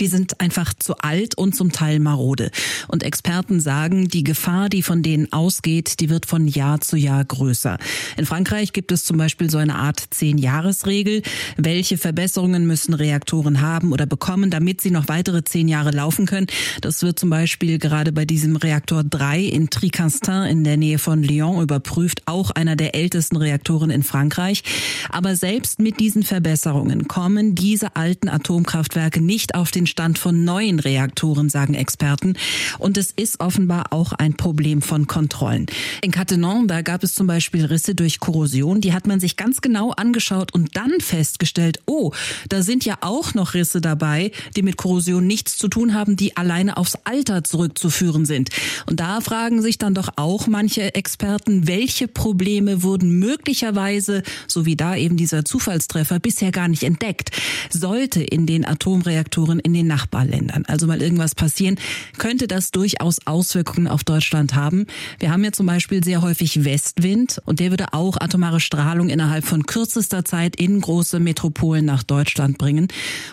Die 0.00 0.08
sind 0.08 0.40
einfach 0.40 0.74
zu 0.74 0.98
alt 0.98 1.38
und 1.38 1.54
zum 1.54 1.70
Teil 1.70 2.00
marode. 2.00 2.50
Und 2.88 3.04
Experten 3.04 3.60
sagen, 3.60 4.08
die 4.08 4.24
Gefahr, 4.24 4.68
die 4.68 4.82
von 4.82 5.04
denen 5.04 5.32
ausgeht, 5.32 6.00
die 6.00 6.10
wird 6.10 6.26
von 6.26 6.48
Jahr 6.48 6.80
zu 6.80 6.96
Jahr 6.96 7.24
größer. 7.24 7.78
In 8.16 8.26
Frankreich 8.26 8.72
gibt 8.72 8.90
es 8.90 9.04
zum 9.04 9.18
Beispiel 9.18 9.50
so 9.50 9.58
eine 9.58 9.76
Art 9.76 10.02
Zehn-Jahres-Regel. 10.10 11.22
Welche 11.56 11.96
Verbesserungen 11.96 12.66
müssen 12.66 12.92
Reaktoren 12.92 13.60
haben 13.60 13.92
oder 13.92 14.06
bekommen, 14.06 14.50
damit 14.50 14.80
sie 14.80 14.90
noch 14.90 15.06
weitere 15.06 15.44
zehn 15.44 15.68
Jahre 15.68 15.92
laufen 15.92 16.26
können? 16.26 16.48
Das 16.80 17.02
wird 17.02 17.20
zum 17.20 17.30
Beispiel 17.30 17.78
gerade 17.78 18.10
bei 18.10 18.24
diesem 18.24 18.56
Reaktor 18.56 19.04
3 19.12 19.40
in 19.40 19.68
Tricastin 19.68 20.44
in 20.44 20.64
der 20.64 20.76
Nähe 20.76 20.98
von 20.98 21.22
Lyon 21.22 21.62
überprüft, 21.62 22.22
auch 22.26 22.50
einer 22.50 22.76
der 22.76 22.94
ältesten 22.94 23.36
Reaktoren 23.36 23.90
in 23.90 24.02
Frankreich. 24.02 24.62
Aber 25.10 25.36
selbst 25.36 25.78
mit 25.78 26.00
diesen 26.00 26.22
Verbesserungen 26.22 27.08
kommen 27.08 27.54
diese 27.54 27.94
alten 27.94 28.28
Atomkraftwerke 28.28 29.20
nicht 29.20 29.54
auf 29.54 29.70
den 29.70 29.86
Stand 29.86 30.18
von 30.18 30.44
neuen 30.44 30.80
Reaktoren, 30.80 31.50
sagen 31.50 31.74
Experten. 31.74 32.34
Und 32.78 32.96
es 32.96 33.10
ist 33.10 33.40
offenbar 33.40 33.92
auch 33.92 34.12
ein 34.12 34.34
Problem 34.34 34.80
von 34.80 35.06
Kontrollen. 35.06 35.66
In 36.02 36.10
Cattenom, 36.10 36.66
da 36.66 36.80
gab 36.80 37.04
es 37.04 37.14
zum 37.14 37.26
Beispiel 37.26 37.66
Risse 37.66 37.94
durch 37.94 38.18
Korrosion. 38.18 38.80
Die 38.80 38.94
hat 38.94 39.06
man 39.06 39.20
sich 39.20 39.36
ganz 39.36 39.60
genau 39.60 39.90
angeschaut 39.90 40.54
und 40.54 40.74
dann 40.76 41.00
festgestellt, 41.00 41.80
oh, 41.86 42.12
da 42.48 42.62
sind 42.62 42.86
ja 42.86 42.96
auch 43.02 43.34
noch 43.34 43.52
Risse 43.52 43.82
dabei, 43.82 44.32
die 44.56 44.62
mit 44.62 44.78
Korrosion 44.78 45.26
nichts 45.26 45.58
zu 45.58 45.68
tun 45.68 45.92
haben, 45.92 46.16
die 46.16 46.36
alleine 46.36 46.78
aufs 46.78 46.96
Alter 47.04 47.44
zurückzuführen 47.44 48.24
sind. 48.24 48.48
Und 48.86 49.01
da 49.02 49.20
fragen 49.20 49.60
sich 49.62 49.78
dann 49.78 49.94
doch 49.94 50.10
auch 50.14 50.46
manche 50.46 50.94
Experten, 50.94 51.66
welche 51.66 52.06
Probleme 52.06 52.84
wurden 52.84 53.18
möglicherweise, 53.18 54.22
so 54.46 54.64
wie 54.64 54.76
da 54.76 54.94
eben 54.94 55.16
dieser 55.16 55.44
Zufallstreffer, 55.44 56.20
bisher 56.20 56.52
gar 56.52 56.68
nicht 56.68 56.84
entdeckt. 56.84 57.30
Sollte 57.68 58.22
in 58.22 58.46
den 58.46 58.64
Atomreaktoren 58.64 59.58
in 59.58 59.72
den 59.72 59.88
Nachbarländern 59.88 60.66
also 60.68 60.86
mal 60.86 61.02
irgendwas 61.02 61.34
passieren, 61.34 61.80
könnte 62.16 62.46
das 62.46 62.70
durchaus 62.70 63.26
Auswirkungen 63.26 63.88
auf 63.88 64.04
Deutschland 64.04 64.54
haben. 64.54 64.86
Wir 65.18 65.32
haben 65.32 65.42
ja 65.42 65.50
zum 65.50 65.66
Beispiel 65.66 66.04
sehr 66.04 66.22
häufig 66.22 66.64
Westwind 66.64 67.42
und 67.44 67.58
der 67.58 67.70
würde 67.70 67.94
auch 67.94 68.20
atomare 68.20 68.60
Strahlung 68.60 69.08
innerhalb 69.08 69.44
von 69.44 69.66
kürzester 69.66 70.24
Zeit 70.24 70.54
in 70.54 70.80
große 70.80 71.18
Metropolen 71.18 71.84
nach 71.84 72.04
Deutschland 72.04 72.56
bringen. 72.56 72.86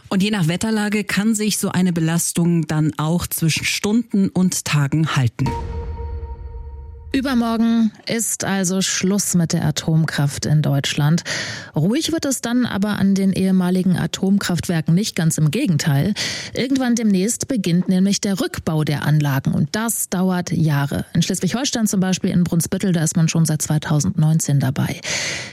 Und 0.08 0.24
je 0.24 0.32
nach 0.32 0.48
Wetterlage 0.48 1.04
kann 1.04 1.36
sich 1.36 1.60
so 1.60 1.70
eine 1.70 1.94
Belastung 1.94 2.66
dann 2.66 2.92
auch 2.98 3.28
zwischen 3.28 3.66
Stunden 3.66 4.30
und 4.30 4.66
Tagen 4.66 5.16
halten. 5.16 5.46
Übermorgen 7.12 7.92
ist 8.06 8.46
also 8.46 8.82
Schluss 8.82 9.34
mit 9.34 9.52
der 9.52 9.66
Atomkraft 9.66 10.46
in 10.46 10.62
Deutschland. 10.62 11.24
Ruhig 11.76 12.14
wird 12.14 12.24
es 12.24 12.40
dann 12.40 12.66
aber 12.66 13.00
an 13.00 13.14
den 13.14 13.34
ehemaligen 13.34 13.98
Atomkraftwerken 13.98 14.94
nicht 14.94 15.18
ganz 15.18 15.38
im 15.38 15.52
Gegenteil. 15.52 16.14
Irgendwann 16.54 16.96
demnächst 16.96 17.48
beginnt 17.48 17.90
nämlich 17.90 18.22
der 18.22 18.40
Rückbau 18.40 18.84
der 18.84 19.04
Anlagen 19.04 19.54
und 19.54 19.70
das 19.74 20.10
dauert 20.10 20.52
Jahre. 20.52 21.06
In 21.14 21.22
Schleswig-Holstein 21.22 21.88
zum 21.88 22.00
Beispiel 22.00 22.30
in 22.30 22.46
Brunsbüttel, 22.46 22.94
da 22.94 23.04
ist 23.04 23.18
man 23.18 23.28
schon 23.28 23.46
seit 23.46 23.64
2019 23.64 24.60
dabei. 24.60 25.02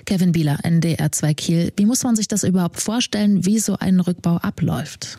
Kevin 0.04 0.32
Bieler, 0.32 0.58
NDR 0.62 1.10
2 1.10 1.34
Kiel. 1.34 1.72
Wie 1.76 1.86
muss 1.86 2.04
man 2.04 2.14
sich 2.14 2.28
das 2.28 2.44
überhaupt 2.44 2.80
vorstellen, 2.80 3.46
wie 3.46 3.58
so 3.58 3.76
ein 3.76 3.98
Rückbau 3.98 4.36
abläuft? 4.36 5.18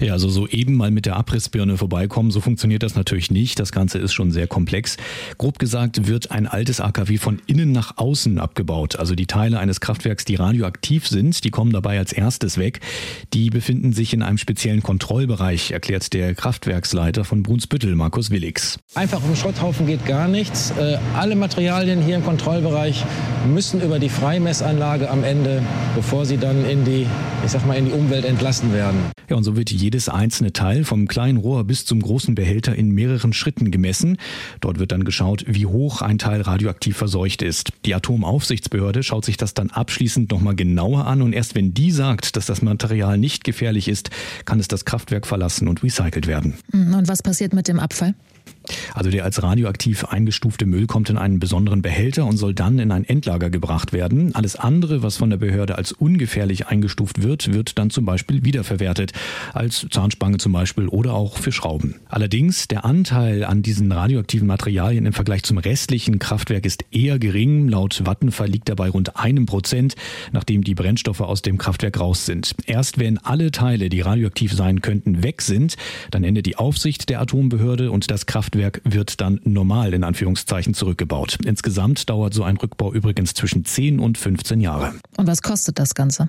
Ja, 0.00 0.12
also 0.12 0.28
so 0.28 0.46
eben 0.48 0.74
mal 0.74 0.90
mit 0.90 1.06
der 1.06 1.16
Abrissbirne 1.16 1.76
vorbeikommen, 1.76 2.30
so 2.30 2.40
funktioniert 2.40 2.82
das 2.82 2.94
natürlich 2.94 3.30
nicht. 3.30 3.58
Das 3.58 3.72
Ganze 3.72 3.98
ist 3.98 4.12
schon 4.12 4.30
sehr 4.30 4.46
komplex. 4.46 4.96
Grob 5.38 5.58
gesagt 5.58 6.06
wird 6.06 6.30
ein 6.30 6.46
altes 6.46 6.80
AKW 6.80 7.18
von 7.18 7.40
innen 7.46 7.72
nach 7.72 7.98
außen 7.98 8.38
abgebaut. 8.38 8.96
Also 8.96 9.14
die 9.14 9.26
Teile 9.26 9.58
eines 9.58 9.80
Kraftwerks, 9.80 10.24
die 10.24 10.34
radioaktiv 10.34 11.06
sind, 11.06 11.44
die 11.44 11.50
kommen 11.50 11.72
dabei 11.72 11.98
als 11.98 12.12
erstes 12.12 12.58
weg. 12.58 12.80
Die 13.32 13.50
befinden 13.50 13.92
sich 13.92 14.12
in 14.14 14.22
einem 14.22 14.38
speziellen 14.38 14.82
Kontrollbereich, 14.82 15.70
erklärt 15.70 16.12
der 16.12 16.34
Kraftwerksleiter 16.34 17.24
von 17.24 17.42
Brunsbüttel, 17.42 17.94
Markus 17.94 18.30
Willix. 18.30 18.78
Einfach 18.94 19.20
den 19.20 19.36
Schrotthaufen 19.36 19.86
geht 19.86 20.04
gar 20.06 20.28
nichts. 20.28 20.72
Äh, 20.72 20.98
alle 21.14 21.36
Materialien 21.36 22.02
hier 22.02 22.16
im 22.16 22.24
Kontrollbereich 22.24 23.04
müssen 23.46 23.80
über 23.80 23.98
die 23.98 24.08
Freimessanlage 24.08 25.10
am 25.10 25.24
Ende, 25.24 25.62
bevor 25.94 26.26
sie 26.26 26.36
dann 26.36 26.64
in 26.64 26.84
die, 26.84 27.06
ich 27.44 27.50
sag 27.50 27.66
mal, 27.66 27.76
in 27.76 27.86
die 27.86 27.92
Umwelt 27.92 28.24
entlassen 28.24 28.72
werden. 28.72 28.98
Ja, 29.28 29.36
und 29.42 29.46
so 29.46 29.56
wird 29.56 29.72
jedes 29.72 30.08
einzelne 30.08 30.52
Teil 30.52 30.84
vom 30.84 31.08
kleinen 31.08 31.36
Rohr 31.36 31.64
bis 31.64 31.84
zum 31.84 32.00
großen 32.00 32.36
Behälter 32.36 32.76
in 32.76 32.92
mehreren 32.92 33.32
Schritten 33.32 33.72
gemessen. 33.72 34.18
Dort 34.60 34.78
wird 34.78 34.92
dann 34.92 35.02
geschaut, 35.02 35.44
wie 35.48 35.66
hoch 35.66 36.00
ein 36.00 36.18
Teil 36.18 36.42
radioaktiv 36.42 36.96
verseucht 36.96 37.42
ist. 37.42 37.72
Die 37.84 37.92
Atomaufsichtsbehörde 37.96 39.02
schaut 39.02 39.24
sich 39.24 39.36
das 39.36 39.52
dann 39.52 39.70
abschließend 39.70 40.30
nochmal 40.30 40.54
genauer 40.54 41.08
an 41.08 41.22
und 41.22 41.32
erst 41.32 41.56
wenn 41.56 41.74
die 41.74 41.90
sagt, 41.90 42.36
dass 42.36 42.46
das 42.46 42.62
Material 42.62 43.18
nicht 43.18 43.42
gefährlich 43.42 43.88
ist, 43.88 44.10
kann 44.44 44.60
es 44.60 44.68
das 44.68 44.84
Kraftwerk 44.84 45.26
verlassen 45.26 45.66
und 45.66 45.82
recycelt 45.82 46.28
werden. 46.28 46.54
Und 46.72 47.08
was 47.08 47.20
passiert 47.20 47.52
mit 47.52 47.66
dem 47.66 47.80
Abfall? 47.80 48.14
Also 48.94 49.10
der 49.10 49.24
als 49.24 49.42
radioaktiv 49.42 50.04
eingestufte 50.04 50.66
Müll 50.66 50.86
kommt 50.86 51.10
in 51.10 51.18
einen 51.18 51.40
besonderen 51.40 51.82
Behälter 51.82 52.26
und 52.26 52.36
soll 52.36 52.54
dann 52.54 52.78
in 52.78 52.92
ein 52.92 53.04
Endlager 53.04 53.50
gebracht 53.50 53.92
werden. 53.92 54.34
Alles 54.34 54.56
andere, 54.56 55.02
was 55.02 55.16
von 55.16 55.30
der 55.30 55.36
Behörde 55.36 55.76
als 55.76 55.92
ungefährlich 55.92 56.66
eingestuft 56.68 57.22
wird, 57.22 57.52
wird 57.52 57.78
dann 57.78 57.90
zum 57.90 58.04
Beispiel 58.04 58.44
wiederverwertet. 58.44 59.12
Als 59.52 59.86
Zahnspange 59.90 60.38
zum 60.38 60.52
Beispiel 60.52 60.88
oder 60.88 61.14
auch 61.14 61.38
für 61.38 61.52
Schrauben. 61.52 61.96
Allerdings, 62.08 62.68
der 62.68 62.84
Anteil 62.84 63.44
an 63.44 63.62
diesen 63.62 63.90
radioaktiven 63.90 64.46
Materialien 64.46 65.06
im 65.06 65.12
Vergleich 65.12 65.42
zum 65.42 65.58
restlichen 65.58 66.18
Kraftwerk 66.18 66.66
ist 66.66 66.84
eher 66.90 67.18
gering. 67.18 67.68
Laut 67.68 68.02
Vattenfall 68.04 68.48
liegt 68.48 68.68
dabei 68.68 68.88
rund 68.88 69.16
einem 69.16 69.46
Prozent, 69.46 69.94
nachdem 70.32 70.62
die 70.62 70.74
Brennstoffe 70.74 71.20
aus 71.20 71.42
dem 71.42 71.58
Kraftwerk 71.58 71.98
raus 71.98 72.26
sind. 72.26 72.54
Erst 72.66 72.98
wenn 72.98 73.18
alle 73.18 73.50
Teile, 73.50 73.88
die 73.88 74.00
radioaktiv 74.00 74.52
sein 74.52 74.80
könnten, 74.82 75.22
weg 75.22 75.42
sind, 75.42 75.76
dann 76.10 76.24
endet 76.24 76.46
die 76.46 76.56
Aufsicht 76.56 77.08
der 77.08 77.20
Atombehörde 77.20 77.90
und 77.90 78.10
das 78.10 78.26
Kraftwerk 78.26 78.51
Kraftwerk 78.52 78.82
wird 78.84 79.20
dann 79.20 79.40
normal 79.44 79.94
in 79.94 80.04
Anführungszeichen 80.04 80.74
zurückgebaut. 80.74 81.38
Insgesamt 81.44 82.10
dauert 82.10 82.34
so 82.34 82.44
ein 82.44 82.58
Rückbau 82.58 82.92
übrigens 82.92 83.32
zwischen 83.32 83.64
10 83.64 83.98
und 83.98 84.18
15 84.18 84.60
Jahre. 84.60 84.92
Und 85.16 85.26
was 85.26 85.40
kostet 85.40 85.78
das 85.78 85.94
Ganze? 85.94 86.28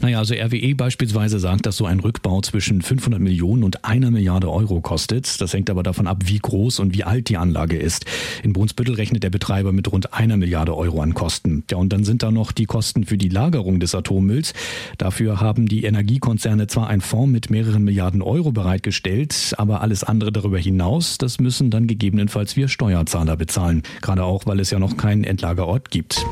Naja, 0.00 0.18
also 0.18 0.34
RWE 0.34 0.74
beispielsweise 0.74 1.38
sagt, 1.38 1.66
dass 1.66 1.76
so 1.76 1.86
ein 1.86 2.00
Rückbau 2.00 2.40
zwischen 2.40 2.82
500 2.82 3.20
Millionen 3.20 3.64
und 3.64 3.84
einer 3.84 4.10
Milliarde 4.10 4.50
Euro 4.50 4.80
kostet. 4.80 5.40
Das 5.40 5.52
hängt 5.52 5.70
aber 5.70 5.82
davon 5.82 6.06
ab, 6.06 6.24
wie 6.26 6.38
groß 6.38 6.78
und 6.80 6.94
wie 6.94 7.04
alt 7.04 7.28
die 7.28 7.36
Anlage 7.36 7.76
ist. 7.76 8.04
In 8.42 8.52
Brunsbüttel 8.52 8.94
rechnet 8.94 9.22
der 9.22 9.30
Betreiber 9.30 9.72
mit 9.72 9.90
rund 9.90 10.14
einer 10.14 10.36
Milliarde 10.36 10.76
Euro 10.76 11.00
an 11.00 11.14
Kosten. 11.14 11.64
Ja, 11.70 11.78
und 11.78 11.92
dann 11.92 12.04
sind 12.04 12.22
da 12.22 12.30
noch 12.30 12.52
die 12.52 12.66
Kosten 12.66 13.04
für 13.04 13.18
die 13.18 13.28
Lagerung 13.28 13.80
des 13.80 13.94
Atommülls. 13.94 14.52
Dafür 14.98 15.40
haben 15.40 15.66
die 15.66 15.84
Energiekonzerne 15.84 16.66
zwar 16.66 16.88
einen 16.88 17.00
Fonds 17.00 17.32
mit 17.32 17.50
mehreren 17.50 17.84
Milliarden 17.84 18.22
Euro 18.22 18.52
bereitgestellt, 18.52 19.54
aber 19.58 19.80
alles 19.80 20.04
andere 20.04 20.32
darüber 20.32 20.58
hinaus, 20.58 21.18
das 21.18 21.40
müssen 21.40 21.70
dann 21.70 21.86
gegebenenfalls 21.86 22.56
wir 22.56 22.68
Steuerzahler 22.68 23.36
bezahlen. 23.36 23.82
Gerade 24.00 24.24
auch, 24.24 24.46
weil 24.46 24.60
es 24.60 24.70
ja 24.70 24.78
noch 24.78 24.96
keinen 24.96 25.24
Endlagerort 25.24 25.90
gibt. 25.90 26.24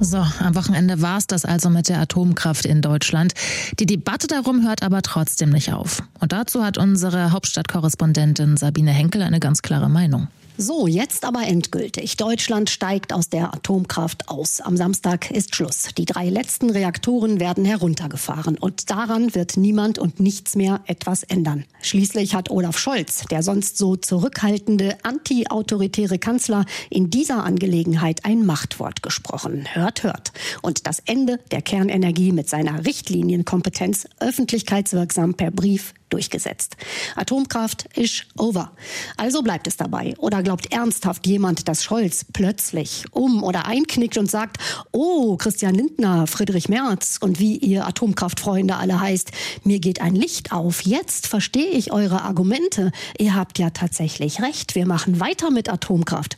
So, 0.00 0.18
am 0.18 0.54
Wochenende 0.54 1.02
war 1.02 1.18
es 1.18 1.26
das 1.26 1.44
also 1.44 1.70
mit 1.70 1.88
der 1.88 1.98
Atomkraft 2.00 2.64
in 2.64 2.82
Deutschland. 2.82 3.34
Die 3.80 3.86
Debatte 3.86 4.28
darum 4.28 4.64
hört 4.64 4.82
aber 4.84 5.02
trotzdem 5.02 5.50
nicht 5.50 5.72
auf. 5.72 6.02
Und 6.20 6.32
dazu 6.32 6.64
hat 6.64 6.78
unsere 6.78 7.32
Hauptstadtkorrespondentin 7.32 8.56
Sabine 8.56 8.92
Henkel 8.92 9.22
eine 9.22 9.40
ganz 9.40 9.60
klare 9.60 9.90
Meinung. 9.90 10.28
So, 10.60 10.88
jetzt 10.88 11.24
aber 11.24 11.46
endgültig. 11.46 12.16
Deutschland 12.16 12.68
steigt 12.68 13.12
aus 13.12 13.28
der 13.28 13.54
Atomkraft 13.54 14.28
aus. 14.28 14.60
Am 14.60 14.76
Samstag 14.76 15.30
ist 15.30 15.54
Schluss. 15.54 15.90
Die 15.96 16.04
drei 16.04 16.30
letzten 16.30 16.70
Reaktoren 16.70 17.38
werden 17.38 17.64
heruntergefahren. 17.64 18.58
Und 18.58 18.90
daran 18.90 19.36
wird 19.36 19.56
niemand 19.56 20.00
und 20.00 20.18
nichts 20.18 20.56
mehr 20.56 20.80
etwas 20.86 21.22
ändern. 21.22 21.64
Schließlich 21.80 22.34
hat 22.34 22.50
Olaf 22.50 22.76
Scholz, 22.76 23.24
der 23.30 23.44
sonst 23.44 23.78
so 23.78 23.94
zurückhaltende, 23.94 24.98
anti-autoritäre 25.04 26.18
Kanzler, 26.18 26.64
in 26.90 27.08
dieser 27.08 27.44
Angelegenheit 27.44 28.24
ein 28.24 28.44
Machtwort 28.44 29.00
gesprochen. 29.04 29.64
Hört, 29.74 30.02
hört. 30.02 30.32
Und 30.60 30.88
das 30.88 30.98
Ende 31.06 31.38
der 31.52 31.62
Kernenergie 31.62 32.32
mit 32.32 32.48
seiner 32.48 32.84
Richtlinienkompetenz 32.84 34.08
öffentlichkeitswirksam 34.18 35.34
per 35.34 35.52
Brief 35.52 35.94
durchgesetzt. 36.08 36.76
Atomkraft 37.16 37.86
ist 37.96 38.26
over. 38.36 38.72
Also 39.16 39.42
bleibt 39.42 39.66
es 39.66 39.76
dabei. 39.76 40.14
Oder 40.18 40.42
glaubt 40.42 40.72
ernsthaft 40.72 41.26
jemand, 41.26 41.68
dass 41.68 41.84
Scholz 41.84 42.24
plötzlich 42.32 43.04
um 43.10 43.42
oder 43.42 43.66
einknickt 43.66 44.18
und 44.18 44.30
sagt, 44.30 44.58
oh, 44.92 45.36
Christian 45.36 45.74
Lindner, 45.74 46.26
Friedrich 46.26 46.68
Merz 46.68 47.18
und 47.20 47.38
wie 47.38 47.56
ihr 47.56 47.86
Atomkraftfreunde 47.86 48.76
alle 48.76 49.00
heißt, 49.00 49.30
mir 49.64 49.78
geht 49.78 50.00
ein 50.00 50.14
Licht 50.14 50.52
auf. 50.52 50.82
Jetzt 50.82 51.26
verstehe 51.26 51.70
ich 51.70 51.92
eure 51.92 52.22
Argumente. 52.22 52.92
Ihr 53.18 53.34
habt 53.34 53.58
ja 53.58 53.70
tatsächlich 53.70 54.42
recht. 54.42 54.74
Wir 54.74 54.86
machen 54.86 55.20
weiter 55.20 55.50
mit 55.50 55.68
Atomkraft. 55.68 56.36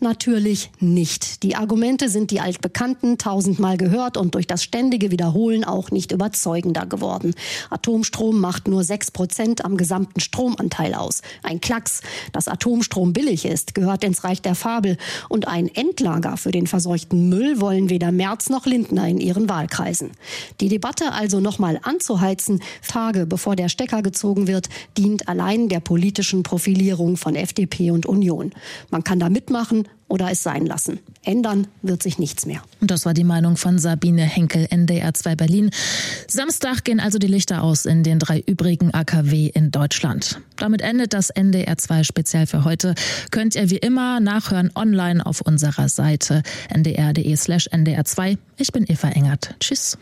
Natürlich 0.00 0.70
nicht. 0.80 1.42
Die 1.42 1.56
Argumente 1.56 2.08
sind 2.08 2.30
die 2.30 2.40
altbekannten, 2.40 3.18
tausendmal 3.18 3.76
gehört 3.76 4.16
und 4.16 4.34
durch 4.34 4.46
das 4.46 4.62
ständige 4.62 5.10
Wiederholen 5.10 5.64
auch 5.64 5.90
nicht 5.90 6.12
überzeugender 6.12 6.86
geworden. 6.86 7.34
Atomstrom 7.70 8.40
macht 8.40 8.68
nur 8.68 8.84
sechs 8.84 9.09
Prozent 9.10 9.64
am 9.64 9.76
gesamten 9.76 10.20
Stromanteil 10.20 10.94
aus. 10.94 11.22
Ein 11.42 11.60
Klacks. 11.60 12.00
Dass 12.32 12.48
Atomstrom 12.48 13.12
billig 13.12 13.44
ist, 13.44 13.74
gehört 13.74 14.04
ins 14.04 14.24
Reich 14.24 14.42
der 14.42 14.54
Fabel. 14.54 14.96
Und 15.28 15.48
ein 15.48 15.68
Endlager 15.68 16.36
für 16.36 16.50
den 16.50 16.66
verseuchten 16.66 17.28
Müll 17.28 17.60
wollen 17.60 17.90
weder 17.90 18.12
Merz 18.12 18.50
noch 18.50 18.66
Lindner 18.66 19.08
in 19.08 19.18
ihren 19.18 19.48
Wahlkreisen. 19.48 20.12
Die 20.60 20.68
Debatte 20.68 21.12
also 21.12 21.40
nochmal 21.40 21.80
anzuheizen, 21.82 22.60
Tage 22.86 23.24
bevor 23.24 23.56
der 23.56 23.68
Stecker 23.68 24.02
gezogen 24.02 24.46
wird, 24.46 24.68
dient 24.98 25.28
allein 25.28 25.68
der 25.68 25.80
politischen 25.80 26.42
Profilierung 26.42 27.16
von 27.16 27.34
FDP 27.34 27.90
und 27.92 28.04
Union. 28.04 28.52
Man 28.90 29.04
kann 29.04 29.20
da 29.20 29.28
mitmachen 29.28 29.88
oder 30.10 30.30
es 30.30 30.42
sein 30.42 30.66
lassen. 30.66 30.98
Ändern 31.24 31.68
wird 31.82 32.02
sich 32.02 32.18
nichts 32.18 32.44
mehr. 32.44 32.62
Und 32.80 32.90
das 32.90 33.06
war 33.06 33.14
die 33.14 33.24
Meinung 33.24 33.56
von 33.56 33.78
Sabine 33.78 34.22
Henkel, 34.22 34.66
NDR 34.68 35.14
2 35.14 35.36
Berlin. 35.36 35.70
Samstag 36.26 36.84
gehen 36.84 37.00
also 37.00 37.18
die 37.18 37.28
Lichter 37.28 37.62
aus 37.62 37.86
in 37.86 38.02
den 38.02 38.18
drei 38.18 38.40
übrigen 38.40 38.92
AKW 38.92 39.46
in 39.46 39.70
Deutschland. 39.70 40.40
Damit 40.56 40.82
endet 40.82 41.14
das 41.14 41.30
NDR 41.30 41.78
2 41.78 42.02
Spezial 42.02 42.46
für 42.46 42.64
heute. 42.64 42.94
Könnt 43.30 43.54
ihr 43.54 43.70
wie 43.70 43.78
immer 43.78 44.20
nachhören 44.20 44.70
online 44.74 45.24
auf 45.24 45.40
unserer 45.40 45.88
Seite 45.88 46.42
ndr.de 46.74 47.36
slash 47.36 47.68
ndr2. 47.68 48.36
Ich 48.56 48.72
bin 48.72 48.84
Eva 48.88 49.08
Engert. 49.10 49.54
Tschüss. 49.60 49.96